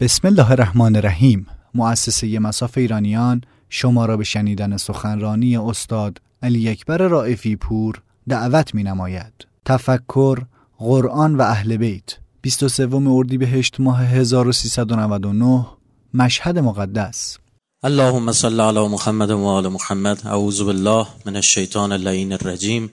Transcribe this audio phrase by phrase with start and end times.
[0.00, 1.46] بسم الله الرحمن الرحیم.
[1.74, 8.82] مؤسسه مساف ایرانیان شما را به شنیدن سخنرانی استاد علی اکبر رائفی پور دعوت می
[8.82, 9.46] نماید.
[9.64, 10.38] تفکر،
[10.78, 12.16] قرآن و اهل بیت.
[12.42, 15.66] 23 اردیبهشت ماه 1399
[16.14, 17.38] مشهد مقدس.
[17.82, 20.26] اللهم صل علی محمد و آل محمد.
[20.26, 22.90] اعوذ بالله من الشیطان اللعین الرجیم.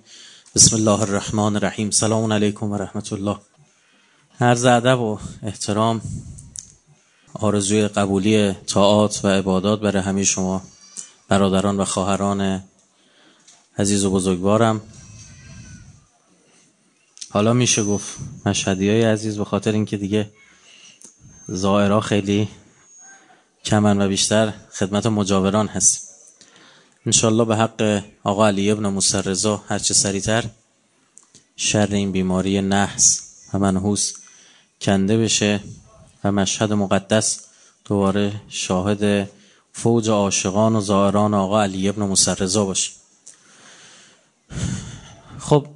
[0.56, 1.92] بسم الله الرحمن الرحیم.
[1.92, 3.38] سلام علیکم و رحمت الله.
[4.42, 6.02] عرض ادب و احترام
[7.34, 10.62] آرزوی قبولی طاعات و عبادات برای همه شما
[11.28, 12.64] برادران و خواهران
[13.78, 14.82] عزیز و بزرگوارم.
[17.30, 20.30] حالا میشه گفت مشهدی های عزیز به خاطر اینکه دیگه
[21.48, 22.48] زائرها خیلی
[23.66, 26.10] کمن و بیشتر خدمت مجاوران هست.
[27.06, 30.46] انشالله به حق آقا علی ابن مسرزا هرچه سریتر
[31.56, 33.22] شر این بیماری نحس
[33.54, 34.14] و منحوس
[34.82, 35.60] کنده بشه.
[36.24, 37.40] و مشهد مقدس
[37.86, 39.30] دوباره شاهد
[39.74, 42.92] فوج عاشقان و زائران آقا علی ابن مسرزا باشه
[45.40, 45.68] خب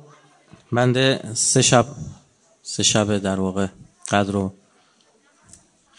[0.72, 1.86] بنده سه شب
[2.64, 3.68] سه شب در واقع
[4.10, 4.54] قدر و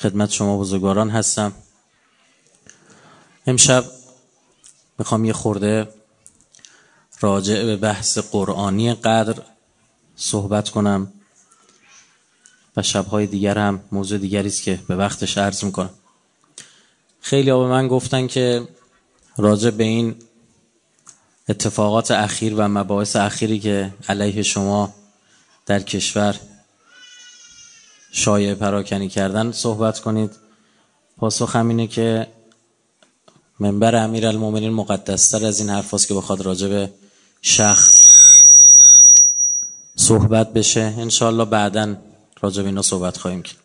[0.01, 1.53] خدمت شما بزرگواران هستم.
[3.47, 3.85] امشب
[4.99, 5.89] می‌خوام یه خورده
[7.21, 9.43] راجع به بحث قرآنی قدر
[10.17, 11.13] صحبت کنم.
[12.79, 15.91] و شبهای دیگر هم موضوع دیگری است که به وقتش عرض می‌کنم.
[17.21, 18.69] خیلی ها به من گفتن که
[19.37, 20.15] راجع به این
[21.49, 24.95] اتفاقات اخیر و مباحث اخیری که علیه شما
[25.67, 26.37] در کشور
[28.13, 30.31] شایع پراکنی کردن صحبت کنید.
[31.17, 32.27] پاسخ همینه که
[33.61, 36.91] منبر امیر المومنین مقدستر از این حرف که بخواد راجع به
[37.43, 38.07] شخص
[39.97, 40.95] صحبت بشه.
[40.99, 41.97] انشالله بعدا
[42.41, 43.57] راجع به اینا صحبت خواهیم کرد.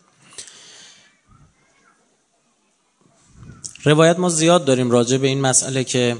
[3.83, 6.17] روایت ما زیاد داریم راجع به این مسئله که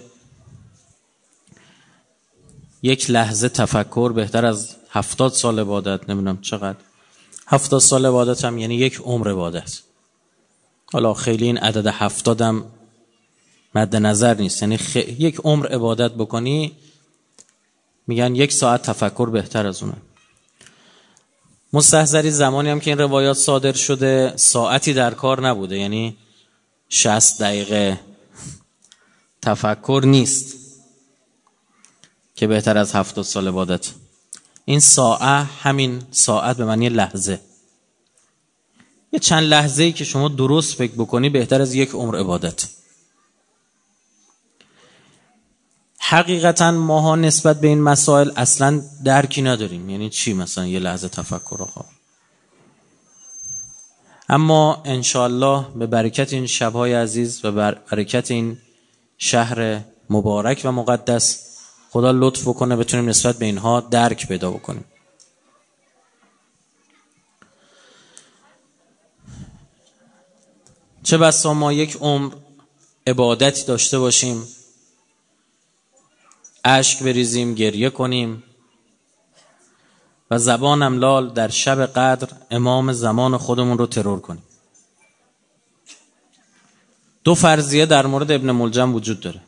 [2.82, 6.78] یک لحظه تفکر بهتر از هفتاد سال عبادت نمی‌دونم چقدر.
[7.48, 9.80] هفتاد سال عبادت هم یعنی یک عمر عبادت.
[10.94, 12.66] حالا خیلی این عدد هفتادم
[13.76, 14.62] مد نظر نیست.
[14.62, 14.80] یعنی
[15.20, 16.76] یک عمر عبادت بکنی
[18.08, 19.96] میگن یک ساعت تفکر بهتر از اونه.
[21.74, 25.78] مستحضری زمانی هم که این روایات صادر شده ساعتی در کار نبوده.
[25.78, 26.18] یعنی
[26.90, 28.00] شست دقیقه
[29.42, 30.56] تفکر نیست
[32.36, 33.90] که بهتر از هفتاد سال عبادت.
[34.66, 37.40] این ساعت همین ساعت به معنی لحظه.
[39.14, 42.66] یه چند لحظه ای که شما درست فکر بکنی بهتر از یک عمر عبادت.
[46.06, 49.90] حقیقتا ماها نسبت به این مسائل اصلا درکی نداریم.
[49.90, 51.68] یعنی چی مثلا یه لحظه تفکر رو
[54.30, 58.58] اما انشالله به برکت این شبهای عزیز و برکت این
[59.18, 61.40] شهر مبارک و مقدس
[61.92, 64.86] خدا لطف بکنه بتونیم نسبت به اینها درک پیدا بکنیم.
[71.04, 72.34] چه بسا ما یک عمر
[73.08, 74.48] عبادتی داشته باشیم.
[76.66, 78.44] اشک بریزیم گریه کنیم.
[80.32, 84.44] و زبان املال در شب قدر امام زمان خودمون رو ترور کنیم.
[87.24, 89.42] دو فرضیه در مورد ابن ملجم وجود داره.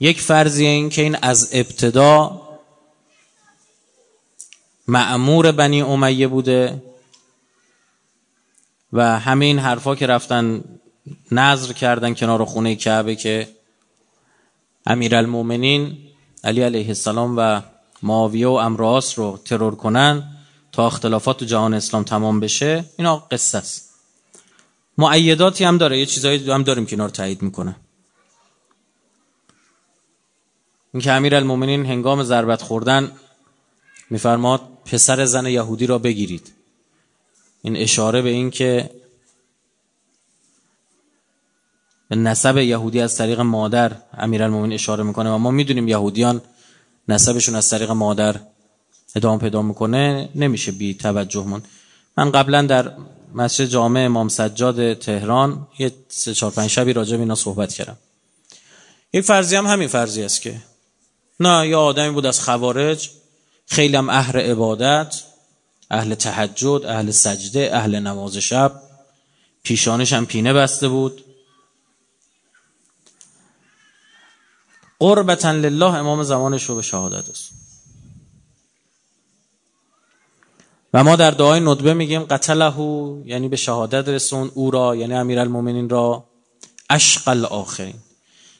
[0.00, 2.42] یک فرضیه این که این از ابتدا
[4.88, 6.82] معمور بنی امیه بوده
[8.92, 10.64] و همه این حرفا که رفتن
[11.32, 13.48] نظر کردن کنار خونه کعبه که
[14.86, 15.98] امیرالمومنین
[16.44, 17.60] علی علیه السلام و
[18.02, 20.36] معاویه و امراس رو ترور کنن
[20.72, 23.94] تا اختلافات جهان اسلام تمام بشه اینا قصه است.
[24.98, 27.76] معیداتی هم داره یه چیزایی هم داریم که اینا رو تایید می‌کنه.
[30.94, 33.12] اینکه امیر المومنین هنگام ضربت خوردن
[34.10, 36.52] میفرماد پسر زن یهودی را بگیرید.
[37.62, 38.90] این اشاره به این که
[42.08, 46.42] به نسب یهودی از طریق مادر امیرالمومنین اشاره می‌کنه و ما می‌دونیم یهودیان
[47.08, 48.36] نسبشون از طریق مادر
[49.16, 51.62] ادامه پیدا می‌کنه نمیشه بی توجه من
[52.16, 52.92] من قبلا در
[53.34, 57.96] مسجد جامع امام سجاد تهران یه سه چهار پنج شبی راجع به اینا صحبت کردم.
[59.12, 60.56] یک فرضی هم همین فرضی است که
[61.40, 63.10] نه یا آدمی بود از خوارج
[63.66, 65.22] خیلی هم اهل عبادت
[65.90, 68.72] اهل تهجد اهل سجده اهل نماز شب
[69.62, 71.24] پیشانش هم پینه بسته بود.
[75.00, 77.50] قربتا لله امام زمانش رو به شهادت است
[80.94, 82.80] و ما در دعای ندبه میگیم قتله
[83.24, 86.24] یعنی به شهادت رسون او را یعنی امیرالمومنین را.
[86.90, 87.94] اشقل آخرین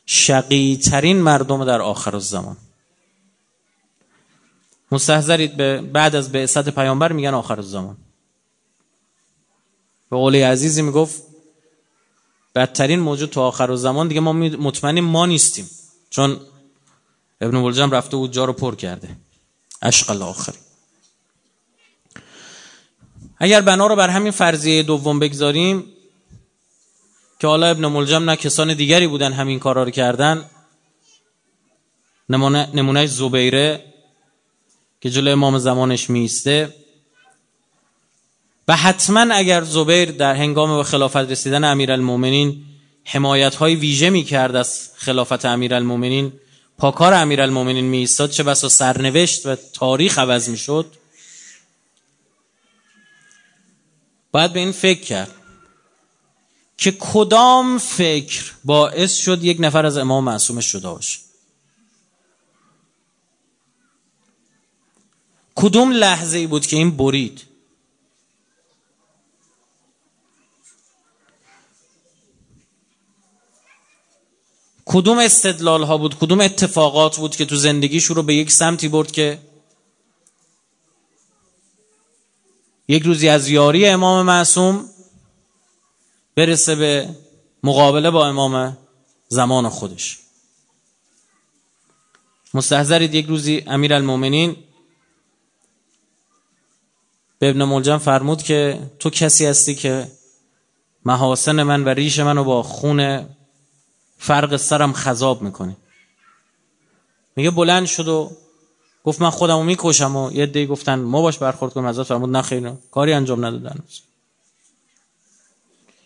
[0.06, 2.56] شقی ترین مردم در آخر الزمان.
[4.92, 7.96] مستحضرید به بعد از بعثت پیامبر میگن آخر الزمان.
[10.10, 11.22] به قول عزیزی می‌گفت
[12.54, 15.70] بدترین موجود تو آخر الزمان دیگه ما مطمئنیم ما نیستیم.
[16.10, 16.40] چون
[17.40, 19.08] ابن ملجم رفته بود جا رو پر کرده.
[19.82, 20.58] اشقل آخری
[23.38, 25.84] اگر بنا رو بر همین فرضیه دوم بگذاریم
[27.38, 30.44] که حالا ابن ملجم نه کسان دیگری بودن همین کارا رو کردن
[32.28, 33.84] نمونه, نمونه زبیره
[35.00, 36.74] که جلو امام زمانش میسته
[38.68, 42.64] و حتما اگر زبیر در هنگام به خلافت رسیدن امیرالمومنین
[43.10, 46.32] حمایت های ویژه می کرد از خلافت امیرالمومنین.
[46.78, 50.92] پاکار امیرالمومنین می ایستاد چه بسا سرنوشت و تاریخ عوض می شد
[54.32, 55.30] باید به این فکر کرد
[56.76, 61.18] که کدام فکر باعث شد یک نفر از امام معصومش شده باشه
[65.54, 67.47] کدوم لحظه ای بود که این برید؟
[74.90, 79.10] کدوم استدلال ها بود؟ کدوم اتفاقات بود که تو زندگیش رو به یک سمتی برد
[79.10, 79.38] که
[82.88, 84.84] یک روزی از یاری امام معصوم
[86.34, 87.08] برسه به
[87.62, 88.76] مقابله با امام
[89.28, 90.18] زمان خودش؟
[92.54, 94.56] مستحضرید یک روزی امیر المومنین
[97.38, 100.08] به ابن ملجم فرمود که تو کسی هستی که
[101.04, 103.28] محاسن من و ریش منو با خون
[104.18, 105.76] فرق سرم خذاب می‌کنی
[107.36, 108.32] میگه بلند شد و
[109.04, 112.42] گفت من خودمو می‌کشم و یه دی گفتن ما باش برخورد کنیم ازت فرمود نه
[112.42, 113.78] خیر کاری انجام ندادن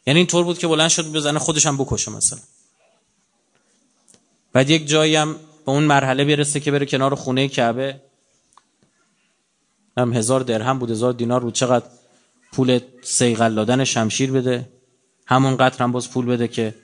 [0.07, 2.39] یعنی این طور بود که بلند شد بزنه خودش هم بکشه مثلا.
[4.53, 5.33] بعد یک جایی هم
[5.67, 8.01] به اون مرحله برسه که بره کنار خونه کعبه.
[9.97, 11.55] هم هزار درهم بود هزار دینار بود.
[11.55, 11.87] چقدر
[12.53, 14.69] پول سیغل دادن شمشیر بده.
[15.27, 16.75] همون قدر هم باز پول بده که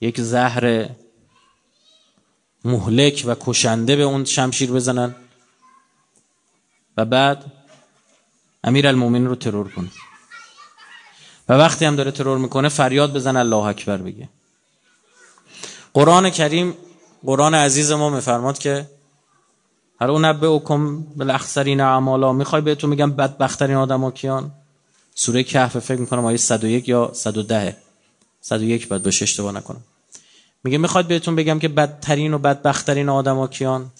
[0.00, 0.88] یک زهر
[2.64, 5.14] مهلک و کشنده به اون شمشیر بزنن
[6.96, 7.44] و بعد
[8.64, 9.90] امیر المومن رو ترور کنه.
[11.48, 14.28] و وقتی هم داره ترور می‌کنه فریاد بزن الله اکبر بگه.
[15.94, 16.74] قرآن کریم
[17.24, 18.90] قرآن عزیز ما میفرماد که
[20.00, 22.32] هر اون نبه اکم بالاخسرین اعمالا.
[22.32, 24.50] می‌خوای بهتون میگم بدبخترین آدم ها کیان؟
[25.14, 27.76] سوره کهف فکر می‌کنم آیه 101 یا 110
[28.48, 29.84] 101 بعد باشه اشتباه نکنم.
[30.64, 33.90] میگه می‌خواد بهتون بگم که بدترین و بدبخترین آدم ها کیان؟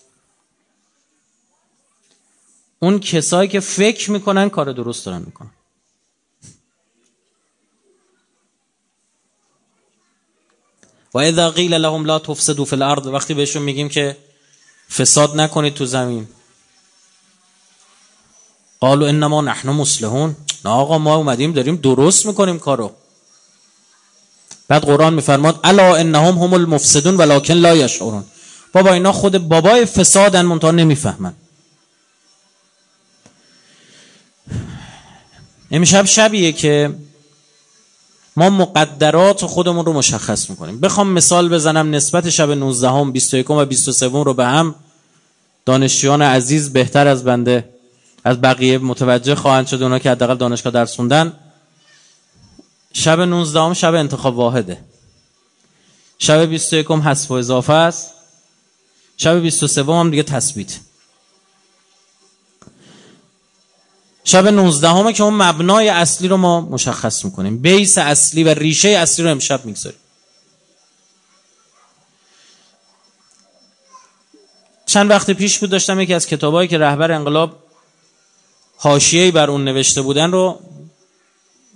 [2.78, 5.50] اون کسایی که فکر می‌کنن کار درست دارن می‌کنن.
[11.14, 14.16] و اذا قیل لهم لا تفسدوا فی الارض وقتی بهشون میگیم که
[14.90, 16.28] فساد نکنید تو زمین.
[18.80, 20.36] قالوا انما نحن مصلحون.
[20.64, 22.94] نه آقا ما اومدیم داریم درست می‌کنیم کارو.
[24.69, 28.25] بعد قرآن میفرماد الا انهم هم المفسدون ولکن لا یشعرون.
[28.73, 31.35] بابا اینا خود بابای فسادن منتها نمی‌فهمن.
[35.70, 36.94] امشب شبیه که
[38.37, 40.81] ما مقدرات خودمون رو مشخص می‌کنیم.
[40.81, 44.75] بخوام مثال بزنم نسبت شب 19 هم 21 و 23 رو به هم.
[45.67, 47.69] دانشجویان عزیز بهتر از بنده
[48.25, 51.32] از بقیه متوجه خواهند شد اونا که حداقل دانشگاه درس خوندن.
[52.92, 54.84] شب 19 هم شب انتخاب واحده.
[56.18, 58.10] شب 21 هم حذف و اضافه است.
[59.16, 60.76] شب 23 هم دیگه تثبیت.
[64.24, 67.58] شب 19 همه که اون مبنای اصلی رو ما مشخص می‌کنیم.
[67.58, 69.98] بیس اصلی و ریشه اصلی رو امشب می‌گذاریم.
[74.86, 77.56] چند وقت پیش بود داشتم یکی از کتابایی که رهبر انقلاب
[78.76, 80.60] حاشیه‌ای بر اون نوشته بودن رو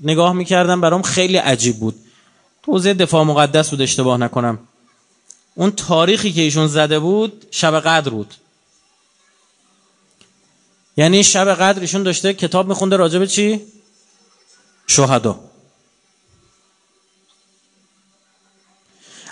[0.01, 1.95] نگاه می‌کردم برام خیلی عجیب بود.
[2.63, 4.59] توضیح دفاع مقدس بود اشتباه نکنم.
[5.55, 8.35] اون تاریخی که ایشون زده بود شب قدر بود.
[10.97, 13.61] یعنی شب قدر ایشون داشته کتاب میخونده راجع به چی؟
[14.87, 15.41] شهدا.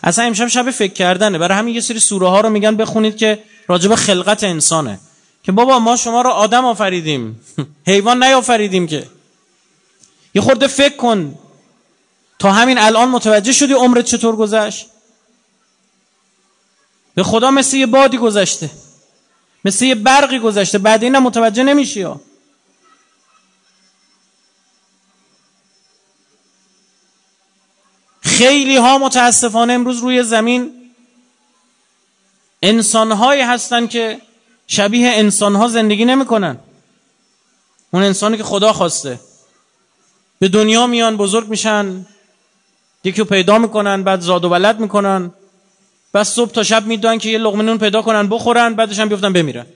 [0.02, 1.38] اصلا امشب شب فکر کردنه.
[1.38, 5.00] برای همین یه سری سوره ها رو میگن بخونید که راجع به خلقت انسانه.
[5.43, 7.40] که بابا ما شما رو آدم آفریدیم.
[7.87, 9.07] حیوان نیافریدیم که.
[10.34, 11.38] یه خورده فکر کن.
[12.38, 14.87] تا همین الان متوجه شدی عمرت چطور گذشت؟
[17.14, 18.70] به خدا مثل یه بادی گذشته.
[19.64, 20.78] مثل یه برقی گذشته.
[20.78, 22.20] بعد اینم متوجه نمیشی ها.
[28.22, 30.92] خیلی ها متاسفانه امروز روی زمین
[32.62, 34.20] انسان هایی هستن که
[34.66, 36.58] شبیه انسان ها زندگی نمی‌کنن.
[37.90, 39.20] اون انسانی که خدا خواسته.
[40.40, 42.06] به دنیا میان بزرگ میشن
[43.04, 45.32] یکی رو پیدا می‌کنن بعد زاد و ولد می‌کنن.
[46.12, 49.32] بعد صبح تا شب می‌دونن که یه لقمه نون پیدا کنن بخورن بعدش هم بیفتن
[49.32, 49.66] بمیرن.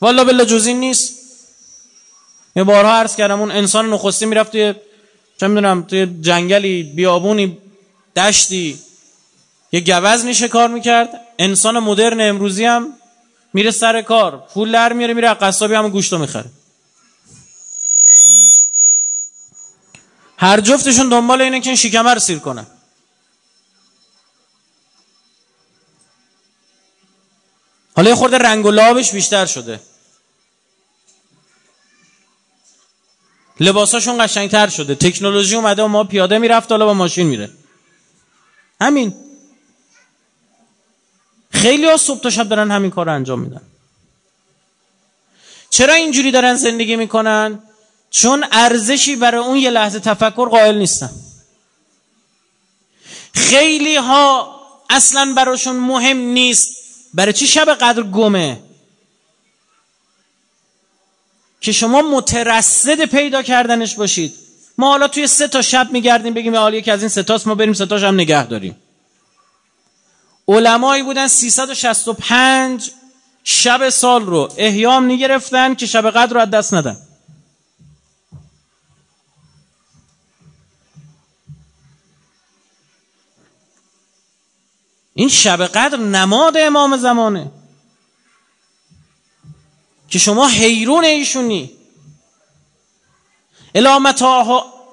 [0.00, 1.14] والا بلا جزی نیست.
[2.56, 4.74] یه بارها عرض کردم اون انسان نخستی می‌رفت توی
[5.40, 7.58] چه می‌دونم توی جنگلی بیابونی
[8.16, 8.78] دشتی.
[9.72, 11.20] یه گوزنی شکار می‌کرد.
[11.38, 12.92] انسان مدرن امروزی هم
[13.52, 14.44] میره سر کار.
[14.54, 16.50] پول در میاره میره قصابی هم گوشت رو می‌خره.
[20.38, 22.66] هر جفتشون دنبال اینه که این شکمه سیر کنن.
[27.96, 29.80] حالا یه خورده رنگ و لابش بیشتر شده.
[33.60, 34.94] لباساشون قشنگتر شده.
[34.94, 37.50] تکنولوژی اومده و ما پیاده می‌رفت حالا با ماشین میره.
[38.80, 39.14] همین.
[41.50, 43.62] خیلی ها صبح تا شب دارن همین کار رو انجام میدن.
[45.70, 47.62] چرا اینجوری دارن زندگی می‌کنن؟
[48.10, 51.10] چون ارزشی برای اون یه لحظه تفکر قائل نیستن.
[53.34, 54.60] خیلی ها
[54.90, 56.76] اصلا براشون مهم نیست
[57.14, 58.60] برای چی شب قدر گمه؟
[61.60, 64.34] که شما مترصد پیدا کردنش باشید.
[64.78, 67.72] ما حالا توی سه تا شب میگردیم بگیم حالا یکی از این ستاست ما بریم
[67.72, 68.76] ستاش هم نگه داریم.
[70.48, 72.90] علمایی بودن 365
[73.44, 77.05] شب سال رو احیام می‌گرفتن که شب قدر رو از دست ندن.
[85.18, 87.50] این شب قدر نماد امام زمانه.
[90.08, 91.70] که شما حیرون ایشونی.
[93.74, 94.22] الامت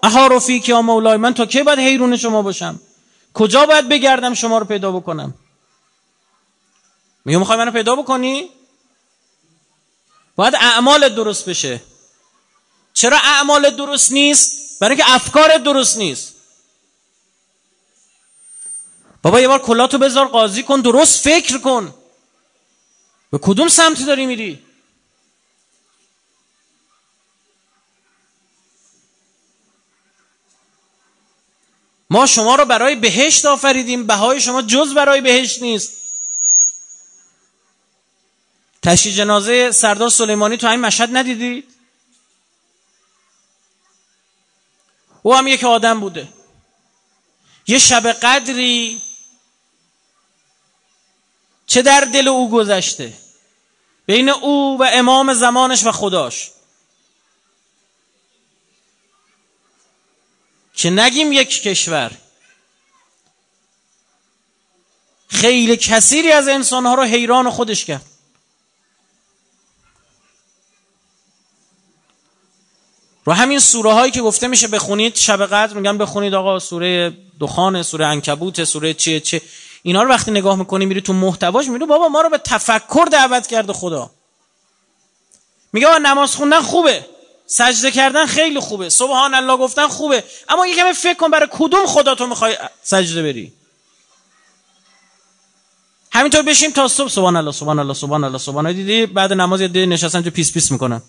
[0.03, 2.80] احارفی که مولای من تا کی باید حیرون شما باشم؟
[3.34, 5.34] کجا باید بگردم شما رو پیدا بکنم؟
[7.25, 8.50] میگه می‌خوای منو پیدا بکنی؟
[10.36, 11.82] باید اعمال درست بشه.
[12.94, 16.33] چرا اعمال درست نیست؟ برای که افکار درست نیست.
[19.24, 21.94] بابا یه بار کلاتو بذار قاضی کن درست فکر کن.
[23.32, 24.63] به کدوم سمتی داری میری؟
[32.10, 34.08] ما شما رو برای بهشت آفریدیم.
[34.08, 35.94] بهای شما جز برای بهشت نیست.
[38.82, 41.75] تشییع جنازه سردار سلیمانی تو این مشهد ندیدید؟
[45.22, 46.27] او هم یک آدم بوده.
[47.68, 49.01] یه شب قدری
[51.67, 53.13] چه در دل او گذشته؟
[54.05, 56.51] بین او و امام زمانش و خداش.
[60.75, 62.12] که نگیم یک کشور.
[65.27, 68.05] خیلی کثیری از انسانها رو حیران خودش کرد.
[73.25, 77.84] رو همین سوره هایی که گفته میشه بخونید شب قدر میگم بخونید آقا سوره دخان
[77.84, 79.41] سوره انکبوت سوره چیه چه.
[79.84, 83.48] اینا رو وقتی نگاه می‌کنی میری تو محتواش میری بابا ما رو به تفکر دعوت
[83.48, 84.12] کرده خدا.
[85.74, 87.06] میگه آقا نماز خوندن خوبه
[87.48, 90.24] سجده کردن خیلی خوبه سبحان الله گفتن خوبه.
[90.50, 93.54] اما یه کمی فکر کن برای کدوم خدا تو می‌خوای سجده بری؟
[96.12, 97.10] همینطور بشیم تا صبح.
[97.10, 98.78] سبحان الله سبحان الله سبحان الله سبحان الله.
[98.78, 101.02] دیدی؟ بعد نماز یه نشستن تو پیس پیس می‌کنن.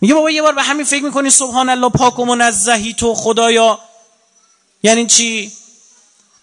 [0.00, 3.78] میگه بابا یه بار به همین فکر می‌کنی سبحان الله پاک و منزهی تو خدایا.
[4.82, 5.52] یعنی چی؟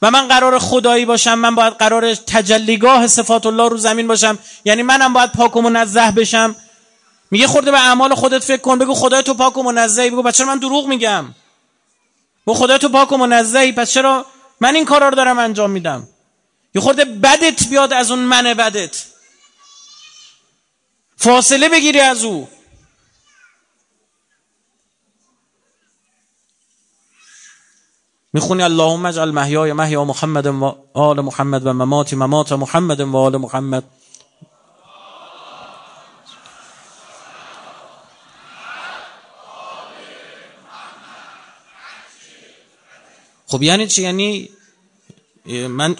[0.05, 4.39] و من قرار خدایی باشم من باید قرار تجلیگاه صفات الله رو زمین باشم.
[4.65, 6.55] یعنی منم باید پاک و منزه بشم.
[7.31, 10.45] میگه خورده به اعمال خودت فکر کن بگو خدای تو پاک و منزهی بگو بچه
[10.45, 11.25] من دروغ میگم؟
[12.47, 14.25] بگو خدای تو پاک و منزهی پس چرا
[14.59, 16.07] من این کارا رو دارم انجام میدم؟
[16.75, 19.03] یه خورده بدت بیاد از اون من بدت.
[21.17, 22.49] فاصله بگیری از او.
[28.35, 33.37] می‌خونی اللهم اجعل محیای محیا محمد و آل محمد و مماتی ممات محمد و آل
[33.37, 33.83] محمد.
[43.47, 44.49] خب یعنی چی؟ یعنی
[45.67, 45.95] من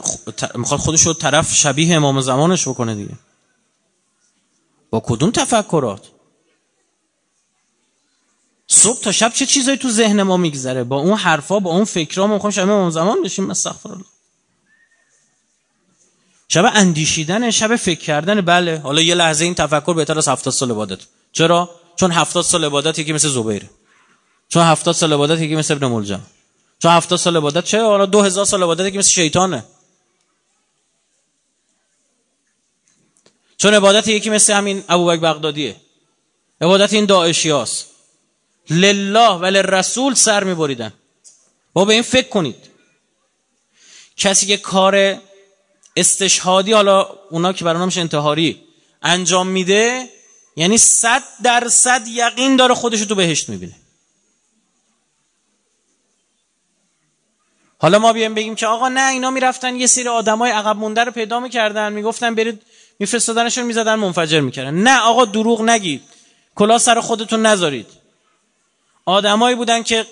[0.55, 3.15] می‌خواد خودش رو طرف شبیه امام زمانش بکنه دیگه.
[4.89, 6.14] با کدوم تفکرات؟
[8.85, 12.27] صبح تا شب چه چیزایی تو ذهن ما میگذره؟ با اون حرفا با اون فکرها
[12.27, 14.05] ما می‌خوایم شب امام زمان بشیم استغفر الله
[16.47, 18.79] شب اندیشیدن شب فکر کردن بله.
[18.79, 20.99] حالا یه لحظه این تفکر بهتر از هفتاد سال عبادت.
[21.31, 23.69] چرا؟ چون هفتاد سال عبادت یکی مثل زبیره
[24.49, 26.21] چون هفتاد سال عبادت یکی مثل ابن ملجم
[26.79, 29.65] چون هفتاد سال عبادت چه؟ حالا دو هزار سال عبادت یکی مثل شیطانه.
[33.57, 35.75] چون عبادت یکی مثل همین ابوبکر بغدادیه.
[36.61, 37.94] عبادت این داعشیاست.
[38.69, 40.93] لله و رسول سر میبریدن.
[41.74, 42.55] با به این فکر کنید.
[44.17, 45.17] کسی که کار
[45.95, 48.62] استشهادی حالا اونا که برای میشه انتحاری
[49.01, 50.10] انجام میده
[50.55, 53.75] یعنی صد درصد یقین داره خودش تو بهشت می‌بینه.
[57.77, 61.12] حالا ما بیایم بگیم که آقا نه اینا می‌رفتن یه سری آدمای عقب مونده رو
[61.12, 62.62] پیدا می‌کردن می‌گفتن برید
[63.00, 64.74] میفرستادنشون می‌زدن منفجر می‌کردن.
[64.74, 66.01] نه آقا دروغ نگید.
[66.55, 67.88] کلا سر خودتون نذارید.
[69.05, 70.05] آدمایی بودن که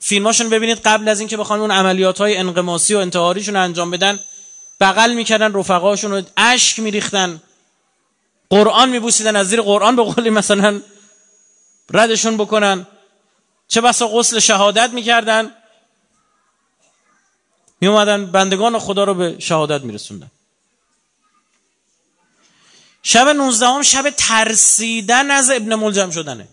[0.00, 4.20] فیلماشون ببینید قبل از اینکه بخوان اون عملیات های انقماسی و انتحاریشون انجام بدن
[4.80, 7.42] بغل می‌کردن رفقاشون رو اشک میریختن.
[8.50, 10.82] قرآن میبوسیدن از زیر قرآن به قولی مثلا
[11.90, 12.86] ردشون بکنن.
[13.68, 15.50] چه بسا غسل شهادت می‌کردن.
[17.80, 20.30] میومدن بندگان خدا رو به شهادت میرسوندن.
[23.02, 26.48] شب 19 هم شب ترسیدن از ابن ملجم شدنه.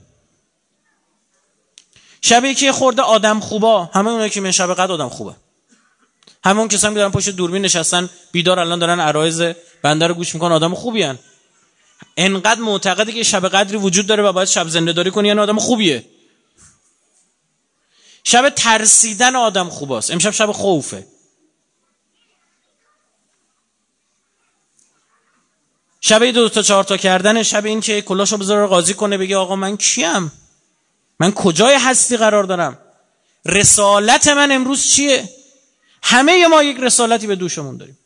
[2.21, 3.85] شب یکی خورده آدم خوبا.
[3.85, 5.35] همه اونایی که من شب قد آدم خوبه.
[6.43, 9.41] همون کسانی که دارن پشت دوربین نشستن بیدار الان دارن عرایز
[9.81, 11.19] بنده رو گوش می‌کنن آدم خوبی هن.
[12.17, 15.59] انقدر معتقده که شب قدری وجود داره و باید شب زنده داری کنی یعنی آدم
[15.59, 16.05] خوبیه.
[18.23, 20.11] شب ترسیدن آدم خوباست.
[20.11, 21.07] امشب شب خوفه.
[26.01, 29.55] شب دو تا چهار تا کردن شب این که کلاشو بذاره قاضی کنه بگه آقا
[29.55, 30.31] من کیم؟
[31.19, 32.77] من کجای هستی قرار دارم؟
[33.45, 35.29] رسالت من امروز چیه؟
[36.03, 37.97] همه ما یک رسالتی به دوشمون داریم.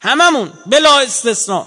[0.00, 1.66] هممون بلا استثناء.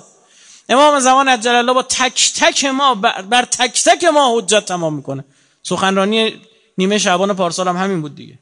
[0.70, 5.26] امام زمان عجل الله با تک تک ما بر تک تک ما حجت تمام می‌کنه.
[5.64, 6.42] سخنرانی
[6.78, 8.40] نیمه شعبان پارسال هم همین بود دیگه.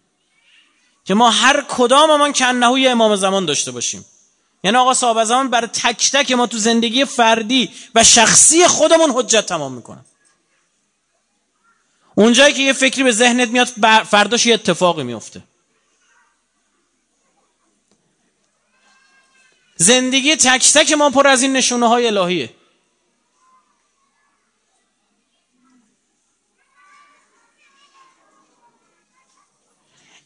[1.05, 4.05] که ما هر کدام ما کنهوی امام زمان داشته باشیم.
[4.63, 9.45] یعنی آقا صاحب زمان بر تک تک ما تو زندگی فردی و شخصی خودمون حجت
[9.45, 10.05] تمام می‌کنه.
[12.21, 13.67] اونجایی که یه فکری به ذهنت میاد
[14.03, 15.43] فرداش یه اتفاقی میفته.
[19.75, 22.53] زندگی تک تک ما پر از این نشونه های الهیه.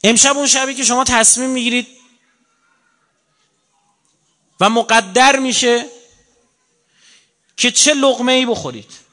[0.03, 1.87] امشب اون شبی که شما تصمیم می‌گیرید
[4.59, 5.85] و مقدر میشه
[7.57, 9.04] که چه لغمه ای بخورید.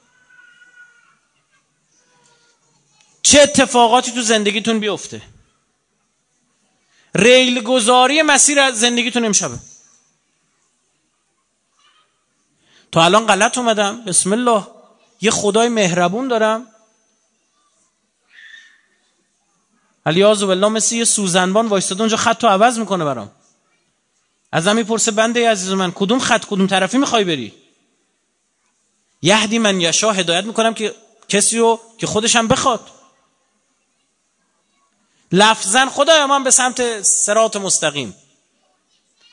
[3.22, 5.22] چه اتفاقاتی تو زندگیتون بیفته؟
[7.14, 9.58] ریل گذاری مسیر زندگیتون امشبه.
[12.92, 14.04] تا الان غلط اومدم.
[14.04, 14.66] بسم الله.
[15.20, 16.66] یه خدای مهربون دارم.
[20.06, 22.00] علیاذ بالله مثل یه سوزنبان وایستاد.
[22.00, 23.30] اونجا خط عوض می‌کنه برام.
[24.52, 27.54] ازم می‌پرسه بنده عزیز من کدوم خط کدوم طرفی می‌خوای بری؟
[29.22, 30.94] یهدی من یشا هدایت می‌کنم که
[31.28, 32.90] کسی رو که خودشم بخواد.
[35.32, 38.16] لفظا خدایا من به سمت سرات مستقیم.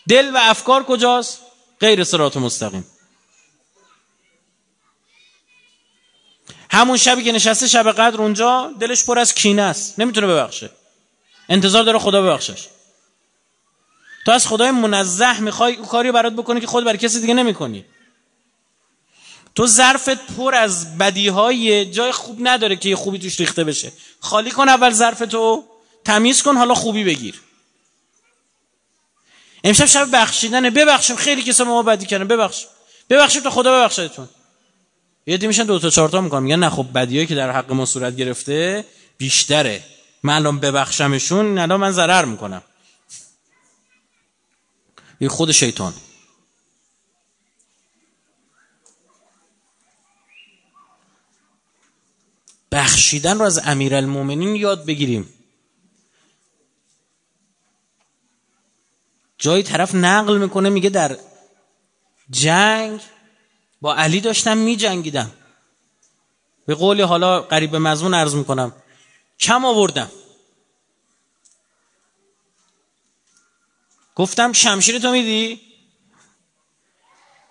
[0.10, 1.40] دل و افکار کجاست؟
[1.80, 2.86] غیر سرات مستقیم.
[6.72, 10.00] همون شبی که نشسته شب قدر اونجا دلش پر از کینه است.
[10.00, 10.70] نمی‌تونه ببخشه.
[11.50, 12.68] انتظار داره خدا ببخشش.
[14.26, 17.86] تو از خدای منزه می‌خوای او کاری برات بکنی که خود برای کسی دیگه نمی‌کنی.
[19.56, 23.92] تو ظرفت پر از بدیهای جای خوب نداره که یه خوبی توش ریخته بشه.
[24.20, 25.64] خالی کن اول ظرفتو
[26.10, 27.42] تمیز کن حالا خوبی بگیر.
[29.64, 31.16] امشب شب بخشیدنه ببخشیم.
[31.16, 32.28] خیلی کسا ما بدی کردن.
[32.28, 32.68] ببخشیم
[33.10, 34.30] ببخشیم تا خدا ببخشدتون
[35.28, 36.44] یه دی میشن دو تا چهار تا می‌کنن.
[36.44, 38.86] میگن نه خب بدیایی که در حق ما صورت گرفته
[39.18, 39.84] بیشتره.
[40.24, 42.62] من الان ببخشمشون الان من ضرر می‌کنم.
[45.22, 45.94] یه خود شیطان.
[52.72, 55.34] بخشیدن رو از امیرالمومنین یاد بگیریم.
[59.40, 61.18] جایی طرف نقل می‌کنه میگه در
[62.30, 63.02] جنگ
[63.82, 65.32] با علی داشتم میجنگیدم.
[66.66, 68.74] به قولی حالا قریب مضمون عرض می‌کنم
[69.40, 70.12] کم آوردم.
[74.16, 75.62] گفتم شمشیر تو میدی؟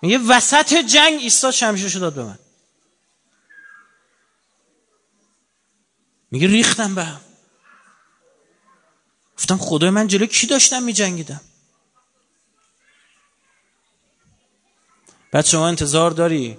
[0.03, 2.38] میگه وسط جنگ ایستاد شمشیرشو داد به من.
[6.31, 7.20] میگه ریختم به هم.
[9.38, 11.40] گفتم خدای من جلو کی داشتم میجنگیدم؟
[15.32, 16.58] بعد شما انتظار داری؟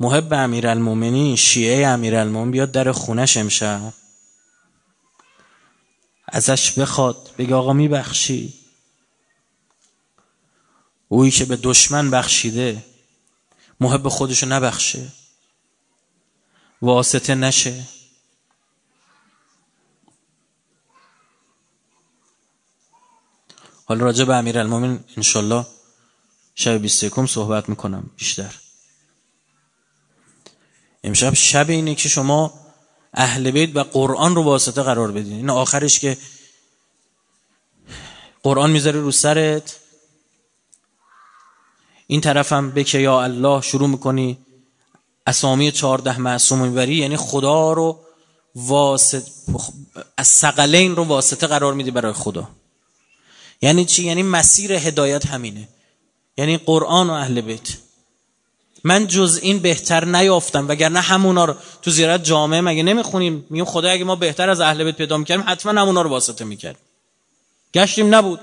[0.00, 3.92] محب امیرالمومنین شیعه امیرالمومنین بیاد در خونش امشب.
[6.28, 8.54] ازش بخواد بگه آقا میبخشی.
[11.08, 12.84] اویی که به دشمن بخشیده
[13.80, 15.08] محب خودشو نبخشه.
[16.82, 17.84] واسطه نشه.
[23.84, 25.66] حالا راجع به امیر المومن انشالله
[26.54, 28.54] شب 21 صحبت می‌کنم بیشتر.
[31.04, 32.54] امشب شب اینه که شما
[33.14, 35.32] اهل بیت و قرآن رو واسطه قرار بدین.
[35.32, 36.18] این آخرش که
[38.42, 39.78] قرآن می‌ذاره رو سرت.
[42.06, 44.38] این طرفم بکه یا الله شروع می‌کنی.
[45.26, 48.00] اسامی چهارده معصوم می‌بری یعنی خدا رو
[48.54, 49.22] واسط
[50.16, 52.48] از سقلین رو واسطه قرار میدی برای خدا.
[53.62, 55.68] یعنی چی؟ یعنی مسیر هدایت همینه.
[56.36, 57.68] یعنی قرآن و اهل بیت.
[58.84, 63.90] من جز این بهتر نیافتم وگرنه همونا رو تو زیارت جامعه مگه نمی‌خونیم؟ میگیم خدا
[63.90, 66.76] اگه ما بهتر از اهل بیت پیدا می‌کردیم حتما همونا رو واسطه می‌کرد
[67.74, 68.40] گشتیم نبود.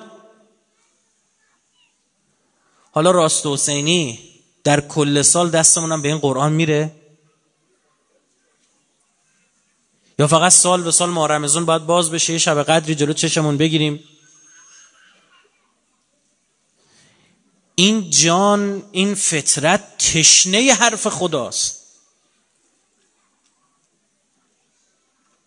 [2.92, 4.20] حالا راست حسینی
[4.64, 6.92] در کل سال دستمونم به این قرآن میره؟
[10.20, 13.58] یا فقط سال به سال ما رمزون باید باز بشه یه شب قدری جلو چشمون
[13.58, 14.04] بگیریم؟
[17.80, 21.80] این جان این فطرت تشنه حرف خداست.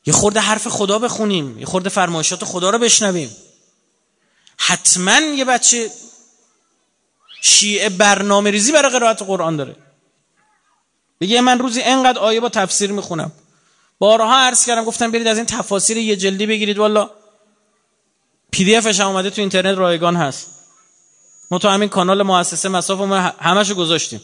[0.06, 3.36] یه خورده حرف خدا بخونیم یه خورده فرمایشات خدا رو بشنویم.
[4.58, 5.90] حتما یه بچه
[7.42, 9.76] شیعه برنامه ریزی برای قرائت قرآن داره.
[11.20, 13.32] بگه من روزی انقدر آیه با تفسیر می‌خونم.
[13.98, 17.10] بارها عرض کردم گفتم برید از این تفاسیر یه جلدی بگیرید والا
[18.50, 20.61] پی دی افش اومده تو اینترنت رایگان هست.
[21.52, 24.20] ما تو همین کانال مؤسسه مساف ما همشو گذاشتیم.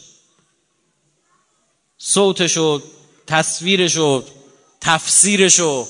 [1.97, 2.81] صوتشو
[3.27, 4.23] تصویرشو
[4.81, 5.87] تفسیرشو.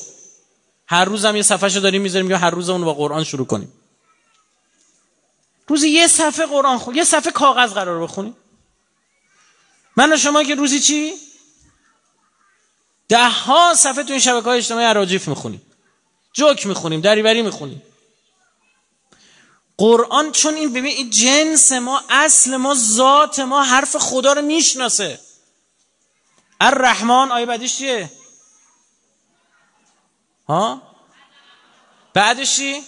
[0.87, 3.73] هر روزم یه صفحه داریم می‌ذاریم یا هر روز اون با قرآن شروع کنیم.
[5.67, 8.35] روزی یه صفحه قرآن خون یه صفحه کاغذ قرار بخونیم.
[9.95, 11.13] من و شما که روزی چی؟
[13.09, 15.61] ده ها صفحه تو این شبکه های اجتماعی عراجیف می‌خونیم.
[16.33, 17.81] جوک می‌خونیم دریوری می‌خونیم.
[19.79, 25.19] قرآن چون این ببین این جنس ما اصل ما ذات ما حرف خدا رو می‌شناسه.
[26.61, 28.11] الرحمن آیه بعدش چیه؟
[30.47, 30.81] ها؟
[32.13, 32.83] بعدش چی؟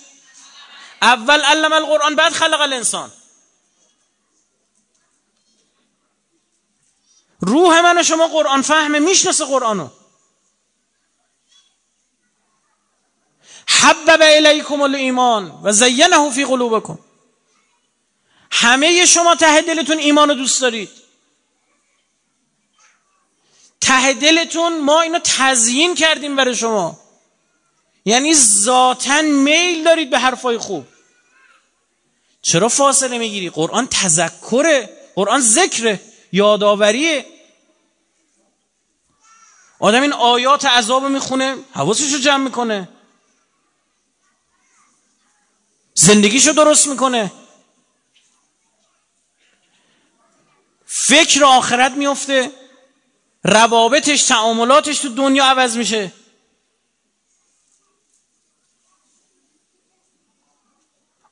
[1.01, 3.12] اول علم القرآن بعد خلق الانسان.
[7.39, 9.89] روح من و شما قرآن فهمه می‌شناسه قرآنو.
[13.67, 17.00] حبب الیکم الایمان و زینه فی قلوبکم.
[18.52, 20.89] همه شما ته دلتون ایمان رو دوست دارید.
[23.82, 27.00] ته دلتون ما اینو تزیین کردیم برای شما.
[28.06, 30.88] یعنی ذاتا میل دارید به حرفای خوب.
[32.41, 36.00] چرا فاصله می‌گیری؟ قرآن تذکره قرآن ذکره
[36.32, 37.26] یادآوریه.
[39.80, 42.89] آدم این آیات عذاب می‌خونه حواسش رو جمع می‌کنه.
[45.93, 47.32] زندگیشو درست می‌کنه.
[50.86, 52.51] فکر آخرت میفته
[53.43, 56.13] روابطش تعاملاتش تو دنیا عوض میشه.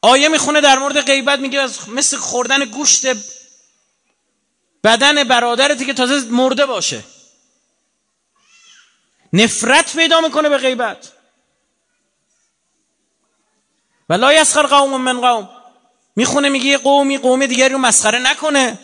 [0.02, 3.06] آیه می‌خونه در مورد غیبت میگه از مثل خوردن گوشت
[4.84, 7.04] بدن برادرتی که تازه مرده باشه.
[9.34, 11.12] نفرت پیدا می‌کنه به غیبت.
[14.10, 15.50] و لا یسخر قوم من قوم.
[16.16, 18.80] می‌خونه میگه قومی قوم دیگری رو مسخره نکنه.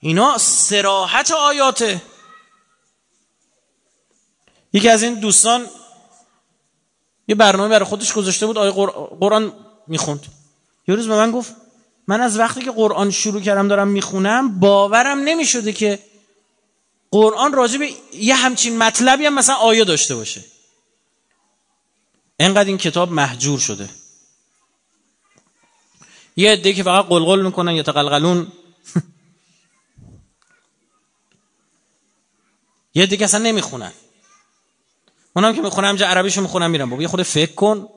[0.00, 2.02] اینا سراحت آیاته.
[4.72, 5.68] یکی از این دوستان
[7.28, 8.70] یه برنامه برای خودش گذاشته بود آیه
[9.20, 9.52] قرآن
[9.86, 10.26] می‌خوند.
[10.88, 11.54] یه روز به من گفت
[12.06, 15.98] من از وقتی که قرآن شروع کردم دارم می‌خونم باورم نمی‌شده که
[17.10, 20.44] قرآن راجع به یه همچین مطلبی هم مثلا آیه داشته باشه.
[22.38, 23.90] انقدر این کتاب محجور شده.
[26.36, 28.52] یه عده که فقط قلقل می‌کنن یا تقلقلون.
[32.94, 33.92] یه عده که اصلا نمی‌خونن.
[35.36, 37.88] اونم که می‌خونم جا عربیشو می‌خونم میرم بابا یه خود فکر کن.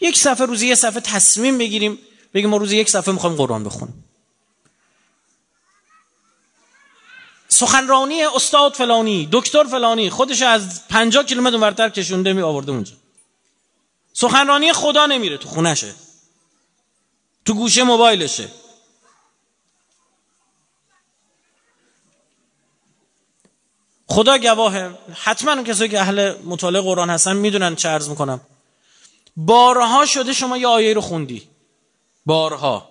[0.00, 1.98] یک صفحه روزی یه صفحه تصمیم بگیریم.
[2.34, 4.03] بگیم ما روزی یک صفحه می‌خوایم قرآن بخونیم.
[7.54, 12.92] سخنرانی استاد فلانی دکتر فلانی خودش از 50 کیلومتر ورتر کشونده می آورده اونجا.
[14.12, 15.94] سخنرانی خدا نمیره تو خونشه
[17.44, 18.48] تو گوشه موبایلشه.
[24.06, 28.40] خدا گواهه حتما اون کسایی که اهل مطالعه قرآن هستن می‌دونن چه عرض می‌کنم.
[29.36, 31.48] بارها شده شما یه آیه رو خوندی.
[32.26, 32.88] بارها.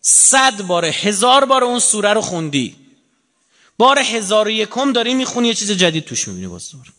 [0.00, 2.85] صد بار، هزار بار اون سوره رو خوندی.
[3.78, 6.92] بار هزار و یکم داری می‌خونی یه چیز جدید توش می‌بینی باز دور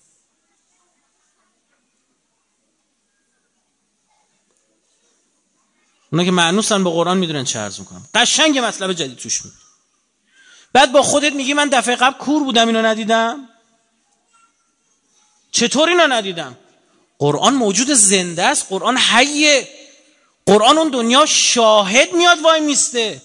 [6.12, 8.10] اونا که معنوسن به قرآن می‌دونن چه عرض می‌کنم.
[8.14, 9.62] قشنگ مطلب جدید توش می‌بینی.
[10.74, 13.50] بعد با خودت میگی من دفعه قبل کور بودم اینو ندیدم؟
[15.52, 16.58] چطور اینو ندیدم؟
[17.20, 19.68] قرآن موجود زنده است قرآن حیه.
[20.46, 23.22] قرآن اون دنیا شاهد میاد وای میسته.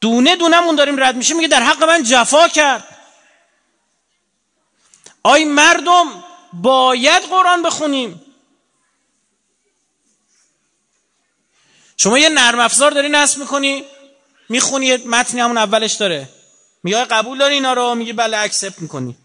[0.00, 2.84] دونه دونمون داریم رد میشه میگه در حق من جفا کرد.
[5.22, 8.24] آی مردم باید قرآن بخونیم.
[11.96, 13.84] شما یه نرم افزار داری نصب می‌کنی
[14.48, 16.28] می‌خونی یه متنی همون اولش داره.
[16.82, 19.16] میگه قبول داری اینا رو؟ میگه بله accept می‌کنی.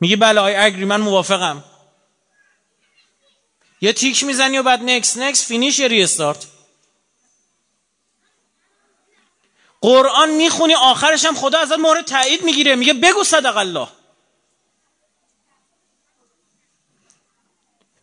[0.00, 1.64] میگه بله I agree من موافقم.
[3.80, 6.46] یه تیک می‌زنی و بعد next next finish یه restart
[9.82, 13.88] قرآن می‌خونی آخرش هم خدا ازت مورد تایید می‌گیره میگه بگو صدق الله.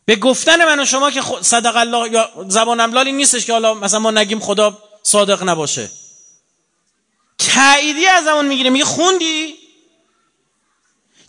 [0.06, 4.00] به گفتن من و شما که صدق الله یا زبان املالی نیستش که حالا مثلا
[4.00, 5.92] ما نگیم خدا صادق نباشه.
[7.38, 9.56] تاییدی از زمان می‌گیره میگه خوندی؟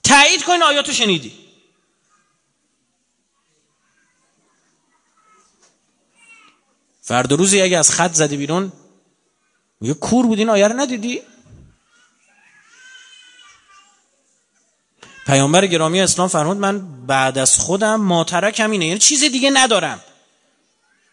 [0.02, 1.32] تایید کن آیاتو شنیدی.
[7.02, 8.72] فردا روزی اگه از خط زدی بیرون
[9.80, 11.22] میگه کور بود این آیه رو ندیدی؟
[15.26, 18.86] پیامبر گرامی اسلام فرمود من بعد از خودم ماترکم اینه.
[18.86, 20.00] یعنی چیز دیگه ندارم.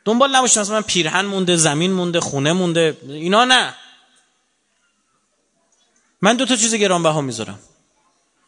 [0.06, 2.97] دنبال نباشم مثلا من پیرهن مونده زمین مونده خونه مونده.
[3.08, 3.75] اینا نه.
[6.21, 7.60] من دو تا چیز گرانبها می‌ذارم.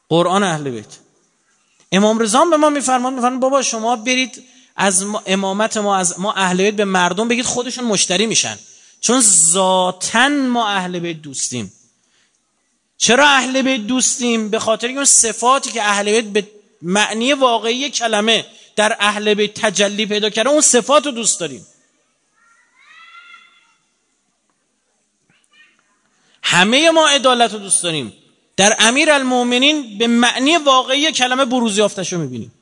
[0.09, 0.97] قرآن اهل بیت.
[1.91, 4.43] امام رضا به ما میفرماد میفرماد بابا شما برید
[4.75, 8.59] از امامت ما از ما اهل بیت به مردم بگید خودشون مشتری میشن.
[9.01, 11.73] چون ذاتا ما اهل بیت دوستیم.
[12.97, 16.47] چرا اهل بیت دوستیم؟ به خاطر اون صفاتی که اهل بیت به
[16.81, 21.67] معنی واقعی کلمه در اهل بیت تجلی پیدا کرده اون صفات رو دوست داریم.
[26.43, 28.13] همه ما عدالت رو دوست داریم.
[28.57, 32.53] در امیر المومنین به معنی واقعی کلمه بروز یافتش رو می‌بینیم.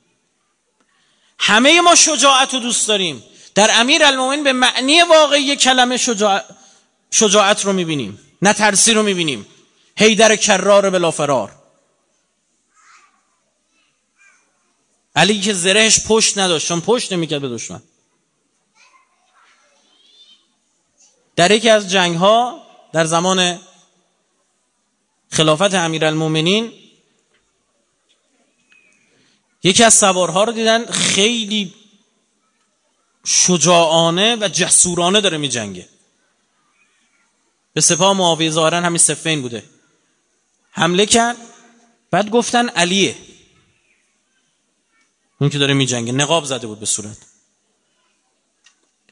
[1.39, 3.23] همه ما شجاعت رو دوست داریم.
[3.57, 5.97] در امیر المومنین به معنی واقعی کلمه
[7.11, 8.19] شجاعت رو می‌بینیم.
[8.41, 9.45] نه ترسی رو می‌بینیم.
[9.97, 11.51] هیدر کرار بلا فرار.
[15.15, 17.81] علی که زرهش پشت نداشت چون پشت نمی‌کرد به دشمن.
[21.35, 22.61] در یکی از جنگ ها
[22.93, 23.59] در زمان
[25.29, 26.73] خلافت امیرالمومنین
[29.63, 31.73] یکی از سوارها رو دیدن خیلی
[33.29, 35.89] شجاعانه و جسورانه داره می جنگه
[37.73, 39.63] به سپاه معاویه ظاهرا همین سفین بوده.
[40.71, 41.37] حمله کرد
[42.11, 43.15] بعد گفتن علیه.
[45.41, 47.17] اون که داره می جنگه نقاب زده بود به صورت.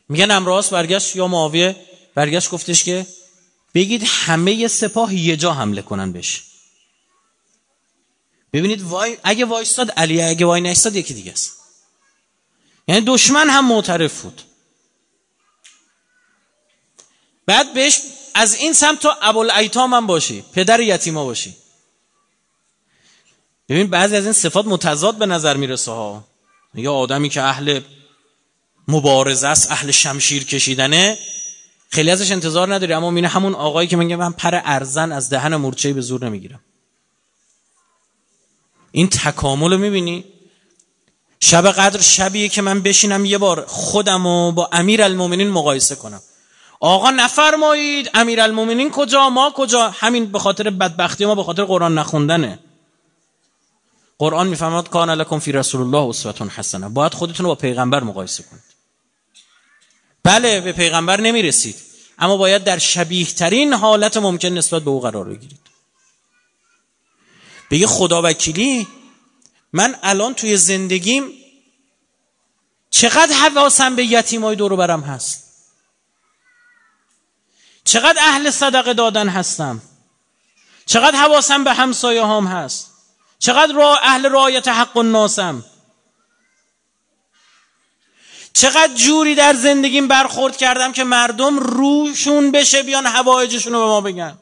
[0.10, 1.76] میگن امراس برگشت یا معاویه
[2.16, 3.08] برگشت گفتش که
[3.74, 6.44] بگید همه سپاه یه جا حمله کنن بهش.
[8.54, 11.65] ببینید وای اگه وایستاد علی اگه وای نایستاد یکی دیگه است.
[12.88, 14.42] یعنی دشمن هم معترف بود.
[17.46, 18.00] بعد بهش
[18.34, 21.56] از این سمت تو ابوالایتام هم باشی پدر یتیما باشی.
[23.70, 26.28] ببین بعضی از این صفات متضاد به نظر می‌رسه ها.
[26.74, 27.82] یا آدمی که اهل
[28.88, 31.18] مبارزه است اهل شمشیر کشیدنه
[31.90, 32.94] خیلی ازش انتظار نداری.
[32.94, 36.62] اما مینه همون آقایی که میگه من پر ارزن از دهن مورچه به زور نمی‌گیرم.
[38.92, 40.26] این تکامل رو می‌بینی؟
[41.40, 46.22] شب قدر شبیه که من بشینم یه بار خودم رو با امیر المومنین مقایسه کنم.
[46.80, 51.98] آقا نفرمایید امیر المومنین کجا ما کجا؟ همین به خاطر بدبختی ما به خاطر قرآن
[51.98, 52.60] نخوندنه.
[54.18, 58.44] قرآن می‌فهمد کان لکم فی رسول الله اسوه حسنه باید خودتون رو با پیغمبر مقایسه
[58.44, 58.64] کنید.
[60.24, 61.76] بله به پیغمبر نمی‌رسید.
[62.20, 65.60] اما باید در شبیه ترین حالت ممکن نسبت به او قرار بگیرید.
[67.72, 68.88] بگه خدا وکیلی
[69.76, 71.32] من الان توی زندگیم
[72.90, 75.44] چقدر حواسم به یتیمای دور برم هست؟
[77.84, 79.82] چقدر اهل صدقه دادن هستم؟
[80.86, 82.92] چقدر حواسم به همسایه هم هست؟
[83.40, 85.66] چقدر را اهل رایت حق و ناسم؟
[88.54, 94.02] چقدر جوری در زندگیم برخورد کردم که مردم روشون بشه بیان هوایجشون رو به ما
[94.02, 94.38] بگن؟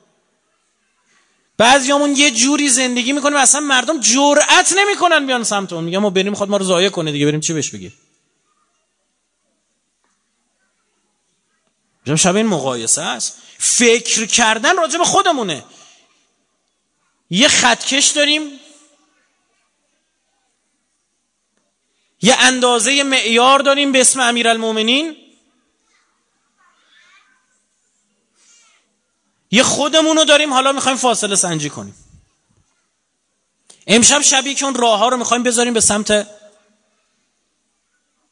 [1.57, 5.83] بعضیامون یه جوری زندگی می‌کنیم اصلا مردم جرأت نمی‌کنن بیان سمت اون.
[5.83, 7.93] میگم ما بریم خود ما رو ضایع کنه دیگه بریم چی بهش بگیم؟
[12.15, 13.37] شب این مقایسه است.
[13.57, 15.63] فکر کردن راجع خودمونه.
[17.29, 18.41] یه خطکش داریم.
[22.21, 23.91] یه اندازه معیار داریم.
[23.91, 25.22] به اسم امیرالمومنین.
[29.53, 31.95] یه خودمون رو داریم حالا می‌خوایم فاصله سنجی کنیم.
[33.87, 36.27] امشب شبیه که اون راه ها رو می‌خوایم بذاریم به سمت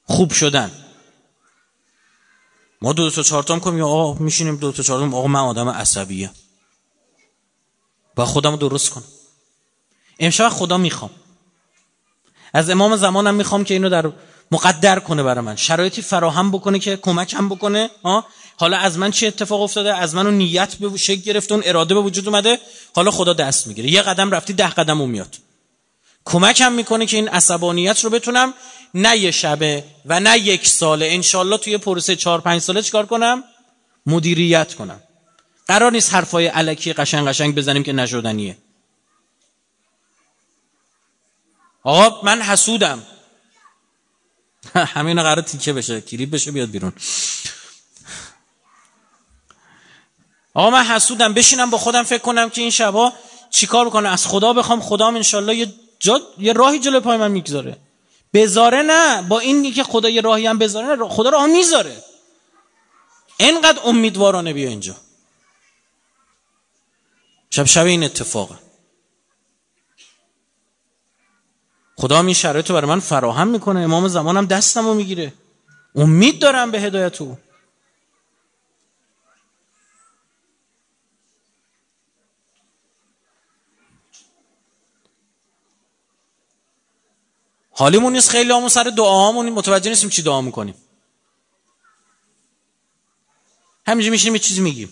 [0.05, 0.71] خوب شدن.
[2.81, 6.31] ما دو, دو تا چهارتام کنیم آقا میشینیم دو تا چهارتام آقا من آدم عصبیه.
[8.15, 9.03] با خودم درست کنم.
[10.19, 11.11] امشب خدا می‌خوام.
[12.53, 14.11] از امام زمانم می‌خوام که اینو در
[14.51, 15.55] مقدر کنه برای من.
[15.55, 18.25] شرایطی فراهم بکنه که کمکم بکنه ها؟
[18.61, 22.01] حالا از من چه اتفاق افتاده؟ از منو نیت به شکل گرفته اون اراده به
[22.01, 22.59] وجود اومده.
[22.95, 23.91] حالا خدا دست می‌گیره.
[23.91, 25.37] یه قدم رفتی ده قدم اون میاد.
[26.25, 28.53] کمکم می‌کنه که این عصبانیت رو بتونم
[28.93, 33.43] نه یه شبه و نه یک ساله انشالله توی پروسه چهار پنج ساله چکار کنم؟
[34.05, 35.01] مدیریت کنم.
[35.67, 38.57] قرار نیست حرفای علکی قشنگ قشنگ بزنیم که نشدنیه.
[41.83, 43.03] آقا من حسودم.
[44.75, 46.93] همین قرار تیکه بشه کلیپ بشه بیاد بیرون.
[50.53, 53.13] آقا من حسودم بشینم با خودم فکر کنم که این شبا
[53.49, 54.09] چیکار بکنم.
[54.09, 55.73] از خدا بخوام خدا انشالله یه
[56.37, 57.77] یه راهی جلو پای من می‌گذاره.
[58.33, 62.03] بذاره نه با این که خدا یه راهی هم بذاره نه خدا راه می‌ذاره.
[63.37, 64.95] اینقدر امیدوارانه بیا اینجا.
[67.49, 68.55] شب شب این اتفاقه.
[71.97, 73.79] خدا این شرایط رو برای من فراهم می‌کنه.
[73.79, 75.33] امام زمانم دستم رو می‌گیره.
[75.95, 77.37] امید دارم به هدایت او
[87.81, 90.75] حالیمون نیست خیلی همون سر دعاهامون متوجه نیستیم چی دعا می‌کنیم.
[93.87, 94.89] همینجا میشینیم یه چیزی میگیم.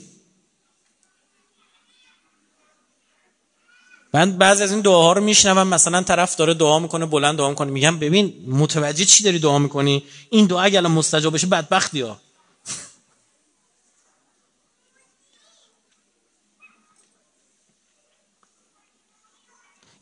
[4.14, 7.72] من بعضی از این دعاها رو میشنوم مثلا طرف داره دعا می‌کنه بلند دعا می‌کنه
[7.72, 12.22] میگم ببین متوجه چی داری دعا می‌کنی؟ این دعا اگر مستجاب بشه بدبختی ها.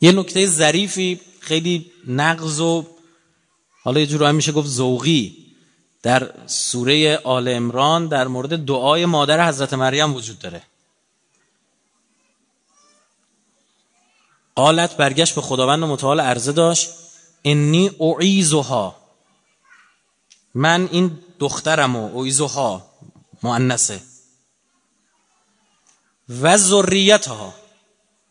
[0.00, 2.86] یه نکته ظریفی خیلی نقض و
[3.82, 5.48] حالا یه جور میشه گفت ذوقی.
[6.02, 10.62] در سوره آل امران در مورد دعای مادر حضرت مریم وجود داره.
[14.54, 16.90] قالت برگشت به خداوند متعال عرضه داشت
[17.44, 18.96] انی اعیزها
[20.54, 22.90] من این دخترم و اعیزها
[23.42, 24.00] مؤنثه.
[26.28, 27.54] و ذریتها.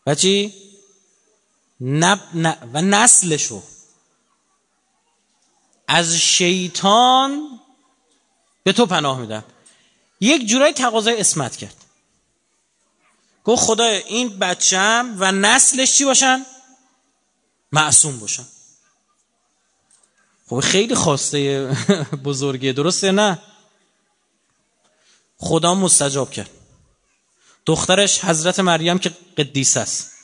[0.06, 0.67] و چی؟
[1.80, 2.20] نب
[2.72, 3.62] و نسلشو.
[5.88, 7.60] از شیطان
[8.62, 9.44] به تو پناه میدم.
[10.20, 11.84] یک جورای تقاضای اسمت کرد.
[13.44, 16.46] گفت خدای این بچم و نسلش چی باشن؟
[17.72, 18.46] معصوم باشن.
[20.48, 21.66] خب خیلی خواسته
[22.24, 23.38] بزرگیه درسته نه؟
[25.36, 26.50] خدا مستجاب کرد.
[27.66, 30.17] دخترش حضرت مریم که قدیس است.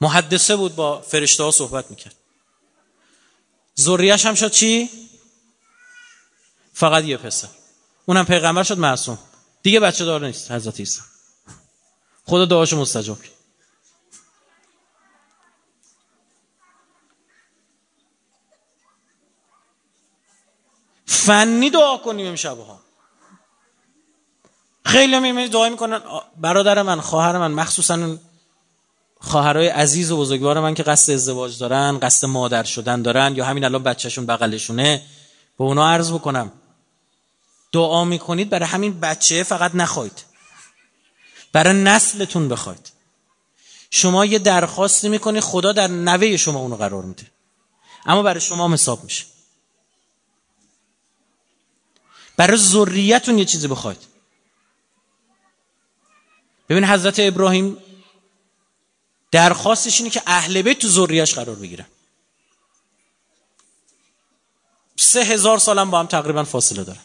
[0.00, 2.14] محدثه بود با فرشته ها صحبت می‌کرد.
[3.74, 4.90] زوریش هم شد چی؟
[6.72, 7.48] فقط یه پسر.
[8.06, 9.18] اونم پیغمبر شد معصوم.
[9.62, 11.00] دیگه بچه دار نیست حضرت عیسی.
[12.26, 13.32] خدا دعاشو مستجاب کرد.
[21.06, 22.80] فنی دعا کنیم امشب ها
[24.84, 26.00] خیلی هم دعا می‌کنن.
[26.36, 28.18] برادر من خواهر من مخصوصا
[29.20, 33.64] خواهرای عزیز و بزرگوار من که قصد ازدواج دارن قصد مادر شدن دارن یا همین
[33.64, 35.02] الان بچهشون بغلشونه
[35.58, 36.52] به اونا عرض بکنم.
[37.72, 40.24] دعا می‌کنید برای همین بچه فقط نخواید.
[41.52, 42.92] برای نسلتون بخواید.
[43.90, 47.26] شما یه درخواست می‌کنی خدا در نوه شما اونو قرار میده.
[48.06, 49.24] اما برای شما حساب میشه.
[52.36, 53.98] برای ذریتون یه چیزی بخواید.
[56.68, 57.76] ببین حضرت ابراهیم
[59.30, 61.86] درخواستش اینه که اهل بیت تو ذریهش قرار بگیرن.
[64.96, 67.00] سه هزار سالم با هم تقریبا فاصله دارن.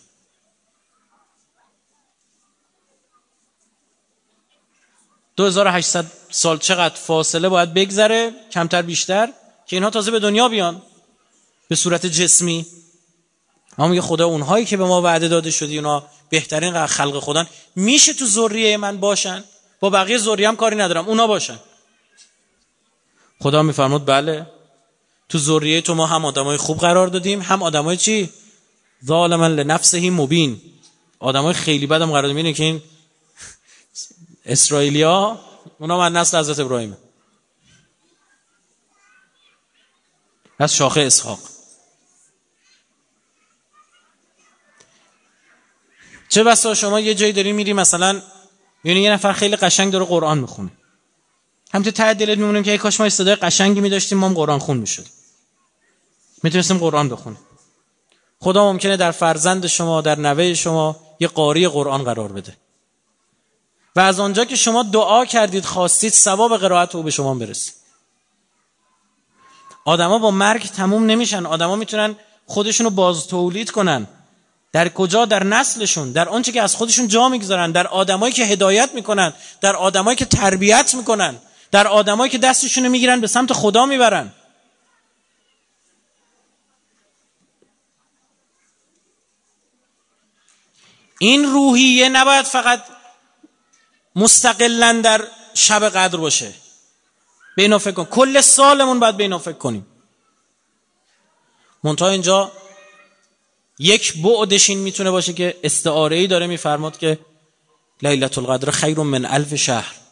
[5.38, 9.34] 2800 سال چقدر فاصله باید بگذره؟ کمتر بیشتر؟
[9.66, 10.82] که اینها تازه به دنیا بیان.
[11.68, 12.66] به صورت جسمی.
[13.78, 18.14] اما میگه خدا اونهایی که به ما وعده داده شدی اونا بهترین خلق خودن میشه
[18.14, 19.44] تو ذریه من باشن؟
[19.80, 21.08] با بقیه ذریه هم کاری ندارم.
[21.08, 21.60] اونا باشن.
[23.46, 24.48] خدا میفرمود بله.
[25.30, 27.42] تو ذریه تو ما هم آدمای خوب قرار دادیم.
[27.42, 28.30] هم آدمای چی؟
[29.06, 30.62] ظالما لنفسه مبین.
[31.20, 32.54] آدمای خیلی بدم قرار دادیم.
[32.54, 32.82] که این
[34.46, 35.40] اسرائیلیا
[35.80, 36.98] اونا من نسل حضرت ابراهیم.
[40.60, 41.40] از شاخه اسحاق.
[46.30, 48.22] چه بسا شما یه جایی داری میری مثلا
[48.84, 50.72] یعنی یه نفر خیلی قشنگ داره قرآن می‌خونه.
[51.76, 54.78] همینطور ته دلت میمونیم که ای کاش ما صدای قشنگی میداشتیم ما هم قرآن خون
[54.78, 55.12] می‌شدیم
[56.44, 57.40] می‌تونستیم قرآن بخونیم.
[58.40, 62.58] خدا ممکنه در فرزند شما در نوه شما یه قاری قرآن قرار بده.
[63.96, 67.72] و از آنجا که شما دعا کردید خواستید ثواب قرائت او به شما برسه.
[69.86, 71.46] آدما با مرگ تموم نمیشن.
[71.46, 72.16] آدما می‌تونن
[72.46, 74.08] خودشونو باز تولید کنن.
[74.72, 76.12] در کجا؟ در نسلشون.
[76.12, 77.72] در آنچه که از خودشون جا می‌گذارن.
[77.72, 79.34] در آدمایی که هدایت می‌کنن.
[79.62, 81.38] در آدمایی که تربیت می‌کنن.
[81.76, 84.34] در آدمایی که دستشون می‌گیرن به سمت خدا می‌برن.
[91.20, 92.84] این روحیه نباید فقط
[94.16, 96.54] مستقلا در شب قدر باشه.
[97.56, 98.06] به فکر کن.
[98.06, 99.88] کل سالمون باید به فکر کنیم.
[101.84, 102.52] منتها اینجا
[103.80, 107.20] یک بعدش این می‌تونه باشه که استعاره ای داره میفرماد که
[108.02, 110.05] لیلت القدر خیر من الف شهر.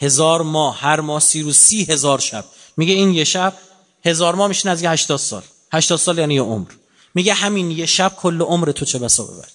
[0.00, 2.44] هزار ماه هر ماه سی روز سی هزار شب.
[2.76, 3.58] میگه این یه شب
[4.04, 5.42] هزار ماه میشه نزدیک 80 سال.
[5.72, 6.70] 80 سال یعنی یه عمر.
[7.14, 9.52] میگه همین یه شب کل عمر تو چه بسا ببرد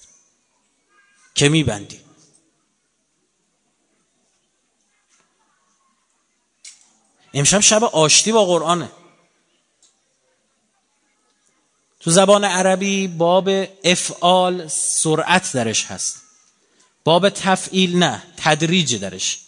[1.34, 2.00] که میبندی.
[7.34, 8.92] امشب شب آشتی با قرآنه.
[12.00, 13.48] تو زبان عربی باب
[13.84, 16.22] افعال سرعت درش هست.
[17.04, 19.41] باب تفعیل نه تدریج درش.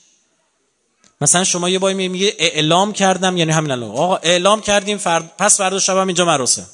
[1.24, 3.90] مثلا شما یه بایی میگه اعلام کردم یعنی همین الان.
[3.90, 6.66] آقا اعلام کردیم فرد پس فردا شب هم اینجا مراسم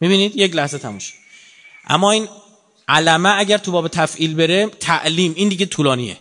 [0.00, 1.14] می‌بینید؟ یک لحظه تموش
[1.86, 2.28] اما این
[2.88, 6.18] علمه اگر تو باب تفعیل بره تعلیم این دیگه طولانیه.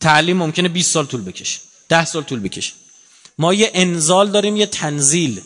[0.00, 2.72] تعلیم ممکنه 20 سال طول بکشه 10 سال طول بکشه.
[3.38, 5.42] ما یه انزال داریم یه تنزیل.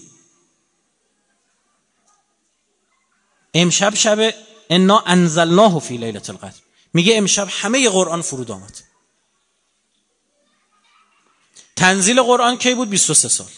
[3.55, 4.35] امشب شب
[4.71, 6.61] انا انزلناه فی لیلت القدر.
[6.95, 8.79] میگه امشب همه قرآن فرود آمد.
[11.77, 13.51] تنزیل قرآن کی بود؟ 23 سال.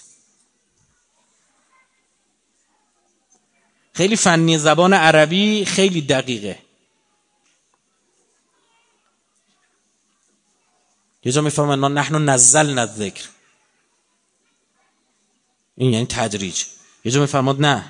[3.93, 6.59] خیلی فنی زبان عربی خیلی دقیقه.
[11.25, 13.29] یه جا می‌فهمن نحن نزلنا الذکر.
[15.77, 16.65] این یعنی تدریج.
[17.05, 17.85] یه جا میفرماد نه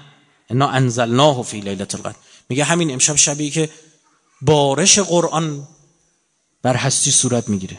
[0.51, 2.17] انا انزلناه فی لیلت القدر.
[2.49, 3.71] میگه همین امشب شبیه که
[4.43, 5.69] بارش قرآن
[6.63, 7.79] بر هستی صورت می‌گیره.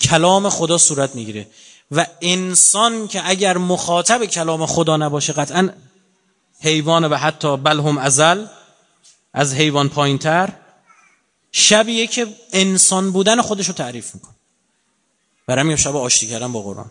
[0.00, 1.46] کلام خدا صورت می‌گیره.
[1.90, 5.70] و انسان که اگر مخاطب کلام خدا نباشه قطعا
[6.60, 8.46] حیوان و حتی بل هم ازل
[9.32, 10.52] از حیوان پایینتر
[11.52, 14.34] شبیه که انسان بودن خودش رو تعریف میکن
[15.46, 16.90] برای همین شب آشتی کردن با قرآن.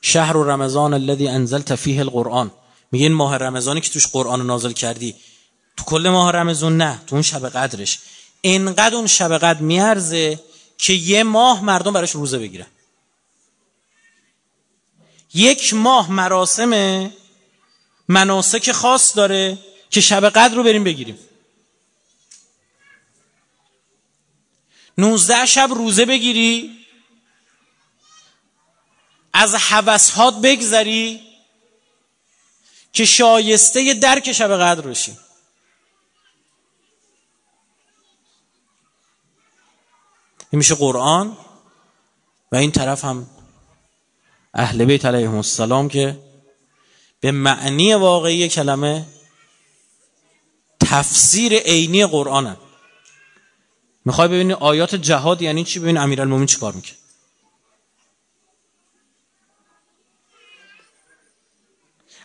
[0.00, 2.50] شهر و رمضان الذي انزلت فیه القرآن.
[2.92, 5.14] میگه این ماه رمضانی که توش قرآن نازل کردی
[5.78, 7.98] تو کل ماه رمضان نه تو اون شب قدرش.
[8.40, 10.40] اینقدر اون شب قدر میارزه
[10.78, 12.66] که یه ماه مردم براش روزه بگیرن.
[15.34, 17.10] یک ماه مراسم
[18.08, 19.58] مناسک خاص داره
[19.90, 21.18] که شب قدر رو بریم بگیریم.
[24.98, 26.78] نوزده شب روزه بگیری
[29.32, 31.22] از حوثهات بگذری
[32.92, 35.16] که شایسته درک شب قدر بشی.
[40.50, 41.36] این میشه قرآن
[42.52, 43.26] و این طرف هم
[44.54, 46.20] اهل بیت علیهم السلام که
[47.20, 49.06] به معنی واقعی کلمه
[50.80, 52.56] تفسیر عینی قرآنن.
[54.04, 56.92] می‌خوای ببینی آیات جهاد یعنی چی؟ ببین امیرالمومنین چیکار می‌کنه.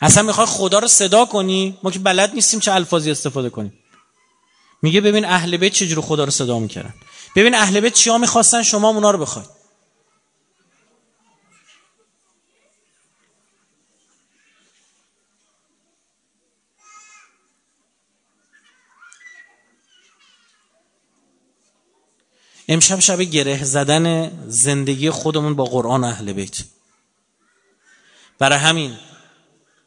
[0.01, 3.79] اصلا می‌خوای خدا رو صدا کنی؟ ما که بلد نیستیم چه الفاظی استفاده کنیم.
[4.81, 6.93] میگه ببین اهل بیت چجوری خدا رو صدا می‌کردن.
[7.35, 9.49] ببین اهل بیت چیا می‌خواستن؟ شما اونا رو بخواید
[22.67, 26.63] امشب شب گره زدن زندگی خودمون با قرآن اهل بیت.
[28.39, 28.97] برای همین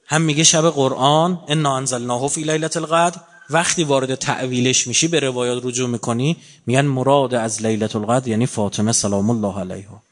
[0.06, 3.20] هم میگه شب قرآن انا انزلناه فی لیلت القدر
[3.50, 6.36] وقتی وارد تعویلش میشی به روایات رجوع می‌کنی
[6.66, 10.02] میگن مراد از لیلت القدر یعنی فاطمه سلام الله علیها.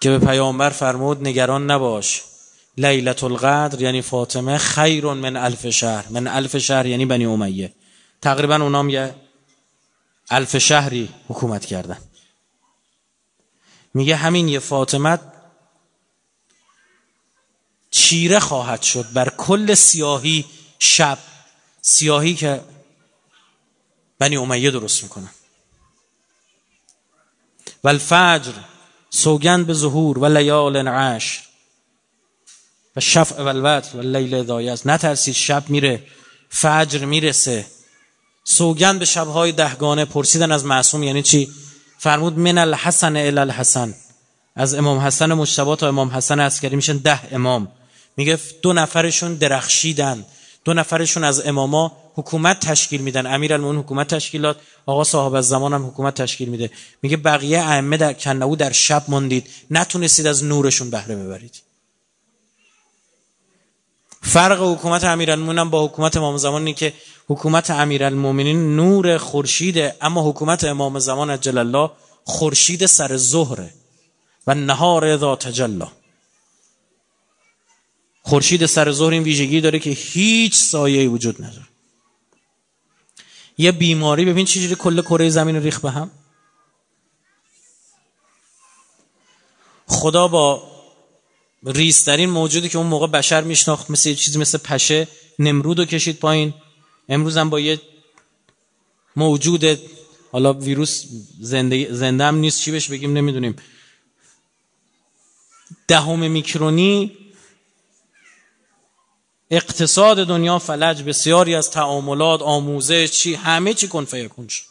[0.00, 2.22] که به پیامبر فرمود نگران نباش.
[2.78, 6.04] لیلت القدر یعنی فاطمه خیر من الف شهر.
[6.10, 7.72] من الف شهر یعنی بنی امیه.
[8.22, 9.14] تقریبا اونام یه
[10.30, 11.98] الف شهری حکومت کردن.
[13.94, 15.18] میگه همین یه فاطمه
[17.90, 19.12] چیره خواهد شد.
[19.12, 20.44] بر کل سیاهی
[20.78, 21.18] شب.
[21.82, 22.60] سیاهی که
[24.18, 25.30] بنی امیه درست می‌کنن
[27.84, 28.52] و الفجر
[29.10, 31.42] سوگند به ظهور و لیال عشر
[32.96, 36.06] و شفع و الوتر و لیل دایست نترسید شب میره
[36.48, 37.66] فجر می‌رسه.
[38.44, 41.52] سوگند به شبهای دهگانه پرسیدن از معصوم یعنی چی؟
[42.04, 43.94] فرمود من الحسن الی الحسن.
[44.56, 47.68] از امام حسن مجتبی تا امام حسن عسکری میشن ده امام.
[48.16, 50.24] میگه دو نفرشون درخشیدن.
[50.64, 53.26] دو نفرشون از اماما حکومت تشکیل میدن.
[53.26, 56.70] امیر المون حکومت تشکیلات آقا صاحب از زمان هم حکومت تشکیل میده.
[57.02, 61.62] میگه بقیه ائمه در کنعو در شب موندید نتونستید از نورشون بهره ببرید.
[64.22, 66.92] فرق حکومت امیرالمومنین با حکومت امام زمان اینه که
[67.28, 71.90] حکومت امیرالمومنین نور خورشیده اما حکومت امام زمان اجل الله
[72.24, 73.70] خورشید سر ظهره
[74.46, 75.92] و نهار اذا تجلا
[78.22, 81.68] خورشید سر ظهر این ویژگی داره که هیچ سایه وجود نداره.
[83.58, 86.10] یه بیماری ببین چجوری کل کره زمین ریخ به هم.
[89.86, 90.62] خدا با
[91.66, 95.08] ریسترین موجودی که اون موقع بشر میشناخت مثل چیزی مثل پشه
[95.38, 96.54] نمرود رو کشید پایین.
[97.08, 97.80] امروز هم با یه
[99.16, 99.64] موجود
[100.32, 101.04] حالا ویروس
[101.40, 103.56] زنده, زنده هم نیست چی بهش بگیم؟ نمی‌دونیم.
[105.88, 107.16] دهم میکرونی
[109.50, 114.64] اقتصاد دنیا فلج بسیاری از تعاملات آموزش چی همه چی کن فیکون شد.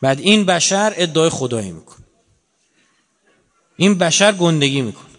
[0.00, 2.04] بعد این بشر ادعای خدایی میکن.
[3.76, 5.15] این بشر گندگی می‌کنه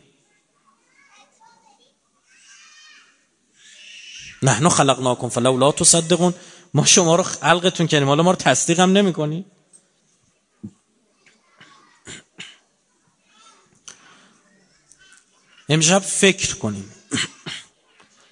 [4.41, 6.33] نحنو خلقناکم فلولا تصدقون.
[6.73, 9.13] ما شما رو خلقتون کنیم حالا ما رو تصدیق هم نمی
[15.69, 16.91] امشب فکر کنیم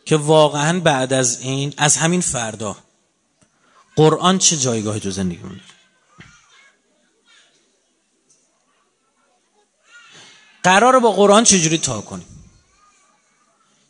[0.06, 2.78] که واقعا بعد از این از همین فردا
[3.96, 5.62] قرآن چه جایگاهی تو زندگی داره؟
[10.64, 12.35] قرار با قرآن چجوری تا کنیم؟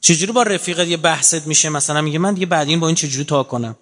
[0.05, 3.25] چجوری با رفیقت یه بحثت میشه؟ مثلا میگه من دیگه بعد این با این چجوری
[3.25, 3.75] تا کنم؟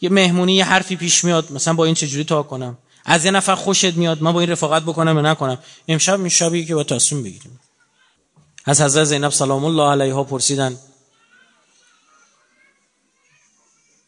[0.00, 3.54] یه مهمونی یه حرفی پیش میاد مثلا با این چجوری تا کنم؟ از یه نفر
[3.54, 6.20] خوشت میاد من با این رفاقت بکنم یا نکنم؟ امشب
[6.52, 7.60] این که با تصمیم بگیریم.
[8.64, 10.76] از حضرت زینب سلام الله علیها پرسیدن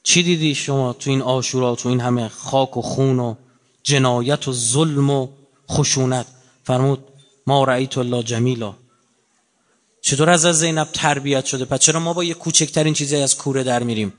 [0.03, 3.35] چی دیدی شما تو این آشورا تو این همه خاک و خون و
[3.83, 5.29] جنایت و ظلم و
[5.71, 6.27] خشونت؟
[6.65, 7.05] فرمود
[7.47, 8.75] ما رأیت الله جمیلا.
[10.07, 13.83] چطور از زینب تربیت شده؟ پس چرا ما با یه کوچکترین چیزی از کوره در
[13.83, 14.13] میریم؟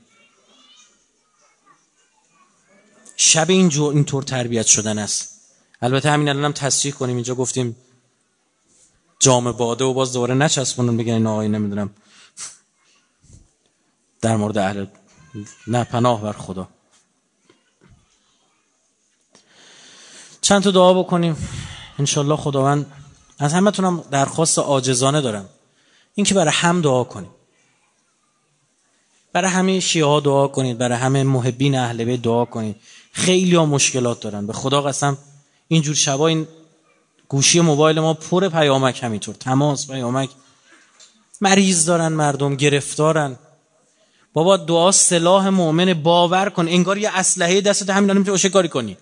[3.16, 5.40] شب اینجور اینطور تربیت شدن است.
[5.82, 7.16] البته همین الان هم تصریح کنیم.
[7.16, 7.76] اینجا گفتیم
[9.18, 11.90] جام باده و باز دوباره نچسبونن بگن این آقای نمی‌دونم.
[14.20, 14.86] در مورد اهل
[15.66, 16.68] نه پناه بر خدا.
[20.40, 21.48] چند تا دعا بکنیم.
[21.98, 22.92] انشالله خداوند
[23.38, 25.48] از همه تونم درخواست آجزانه دارم.
[26.18, 27.30] این که برای هم دعا کنیم
[29.32, 32.76] برای همه شیعه دعا کنید برای همه محبین اهل بیت دعا کنید.
[33.12, 34.46] خیلی ها مشکلات دارن.
[34.46, 35.18] به خدا قسم
[35.68, 36.48] اینجور شبا این
[37.28, 39.34] گوشی موبایل ما پر پیامک همینطور.
[39.34, 40.30] تماس پیامک.
[41.40, 43.36] مریض دارن مردم گرفتارن.
[44.32, 46.68] بابا دعا سلاح مؤمن باور کن.
[46.68, 48.96] انگار یه اسلحه دستت همین نمی‌تونی کاری کنی.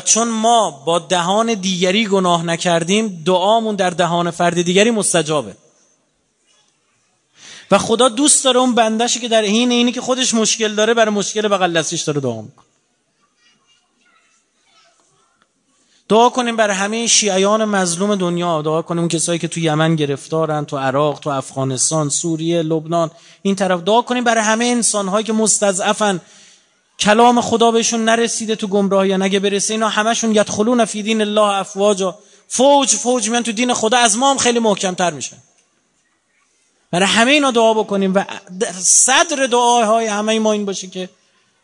[0.00, 5.56] چون ما با دهان دیگری گناه نکردیم دعامون در دهان فرد دیگری مستجابه.
[7.70, 11.14] و خدا دوست داره اون بندشی که در حین اینی که خودش مشکل داره برای
[11.14, 12.42] مشکل بغل دستش داره دعا
[16.08, 18.62] دعا کنیم برای همه شیعیان مظلوم دنیا.
[18.62, 23.10] دعا کنیم اون کسایی که تو یمن گرفتارن تو عراق تو افغانستان سوریه لبنان.
[23.42, 26.20] این طرف دعا کنیم برای همه انسانهایی که مستضعفن.
[26.98, 32.18] کلام خدا بهشون نرسیده تو گمراهی اگه برسه اینا همشون یدخلون فی دین الله افواجا.
[32.48, 35.36] فوج فوج میان تو دین خدا از ما هم خیلی محکمتر میشن.
[36.90, 38.24] برای همه اینا دعا بکنیم و
[38.82, 41.08] صدر دعاهای همه ما این باشه که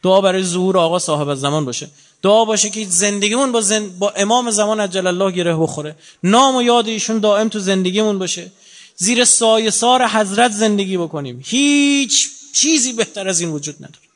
[0.03, 1.91] دعا برای ظهور آقا صاحب زمان باشه.
[2.23, 3.99] دعا باشه که زندگیمون با, زند...
[3.99, 5.97] با امام زمان عجل الله گره بخوره.
[6.23, 8.53] نام و یاد ایشون دائم تو زندگیمون باشه.
[8.97, 11.43] زیر سایه سار حضرت زندگی بکنیم.
[11.45, 14.12] هیچ چیزی بهتر از این وجود نداره.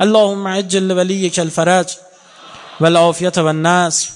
[0.00, 1.96] اللهم عجل ولیک الفرج
[2.80, 4.08] والعافیت و النصر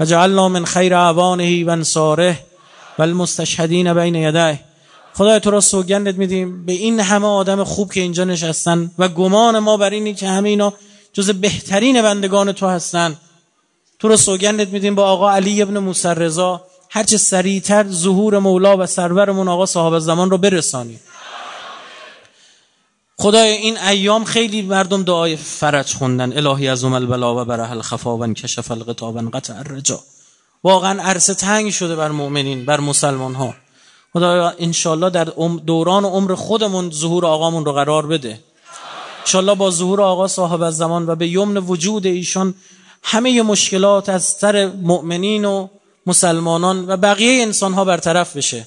[0.00, 2.38] و جعلنا من خیر عوانه و انصاره
[2.98, 4.60] و المستشهدین بین یده
[5.14, 6.66] خدای تو را سوگندت میدیم.
[6.66, 10.48] به این همه آدم خوب که اینجا نشستن و گمان ما بر اینی که همه
[10.48, 10.72] اینا
[11.12, 13.16] جز بهترین بندگان تو هستن.
[13.98, 18.86] تو را سوگندت میدیم با آقا علی ابن موسی رضا هرچه سریعتر ظهور مولا و
[18.86, 21.00] سرورمون آقا صاحب زمان رو برسانیم.
[23.18, 26.46] خدای این ایام خیلی مردم دعای فرج خوندن.
[26.46, 30.00] الهی از البلا و بره الخفا و کشف القطاب قطع الرجا.
[30.64, 33.54] واقعا عرصه تنگ شده بر مؤمنین بر مسلمان ها
[34.12, 35.24] خدایا انشالله در
[35.66, 38.40] دوران عمر خودمون ظهور آقامون رو قرار بده.
[39.20, 42.54] انشالله با ظهور آقا صاحب از زمان و به یمن وجود ایشان
[43.02, 45.68] همه مشکلات از سر مؤمنین و
[46.06, 48.66] مسلمانان و بقیه انسان ها برطرف بشه.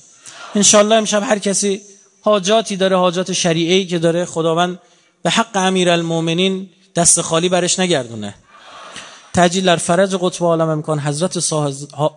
[0.55, 1.81] انشالله امشب هر کسی
[2.29, 4.25] حاجاتی داره حاجات شریعی که داره.
[4.25, 4.79] خداوند
[5.23, 8.35] به حق امیر المومنین دست خالی برش نگردونه.
[9.33, 10.99] تجلیل در فرج قطب عالم امکان.
[10.99, 11.39] حضرت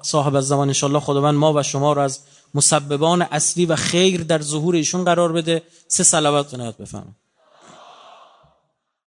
[0.03, 2.21] صاحب از زمان انشالله خداوند ما و شما رو از
[2.55, 5.63] مسببان اصلی و خیر در ظهور ایشون قرار بده.
[5.89, 7.22] سه صلوات بنهاد بفرمایید.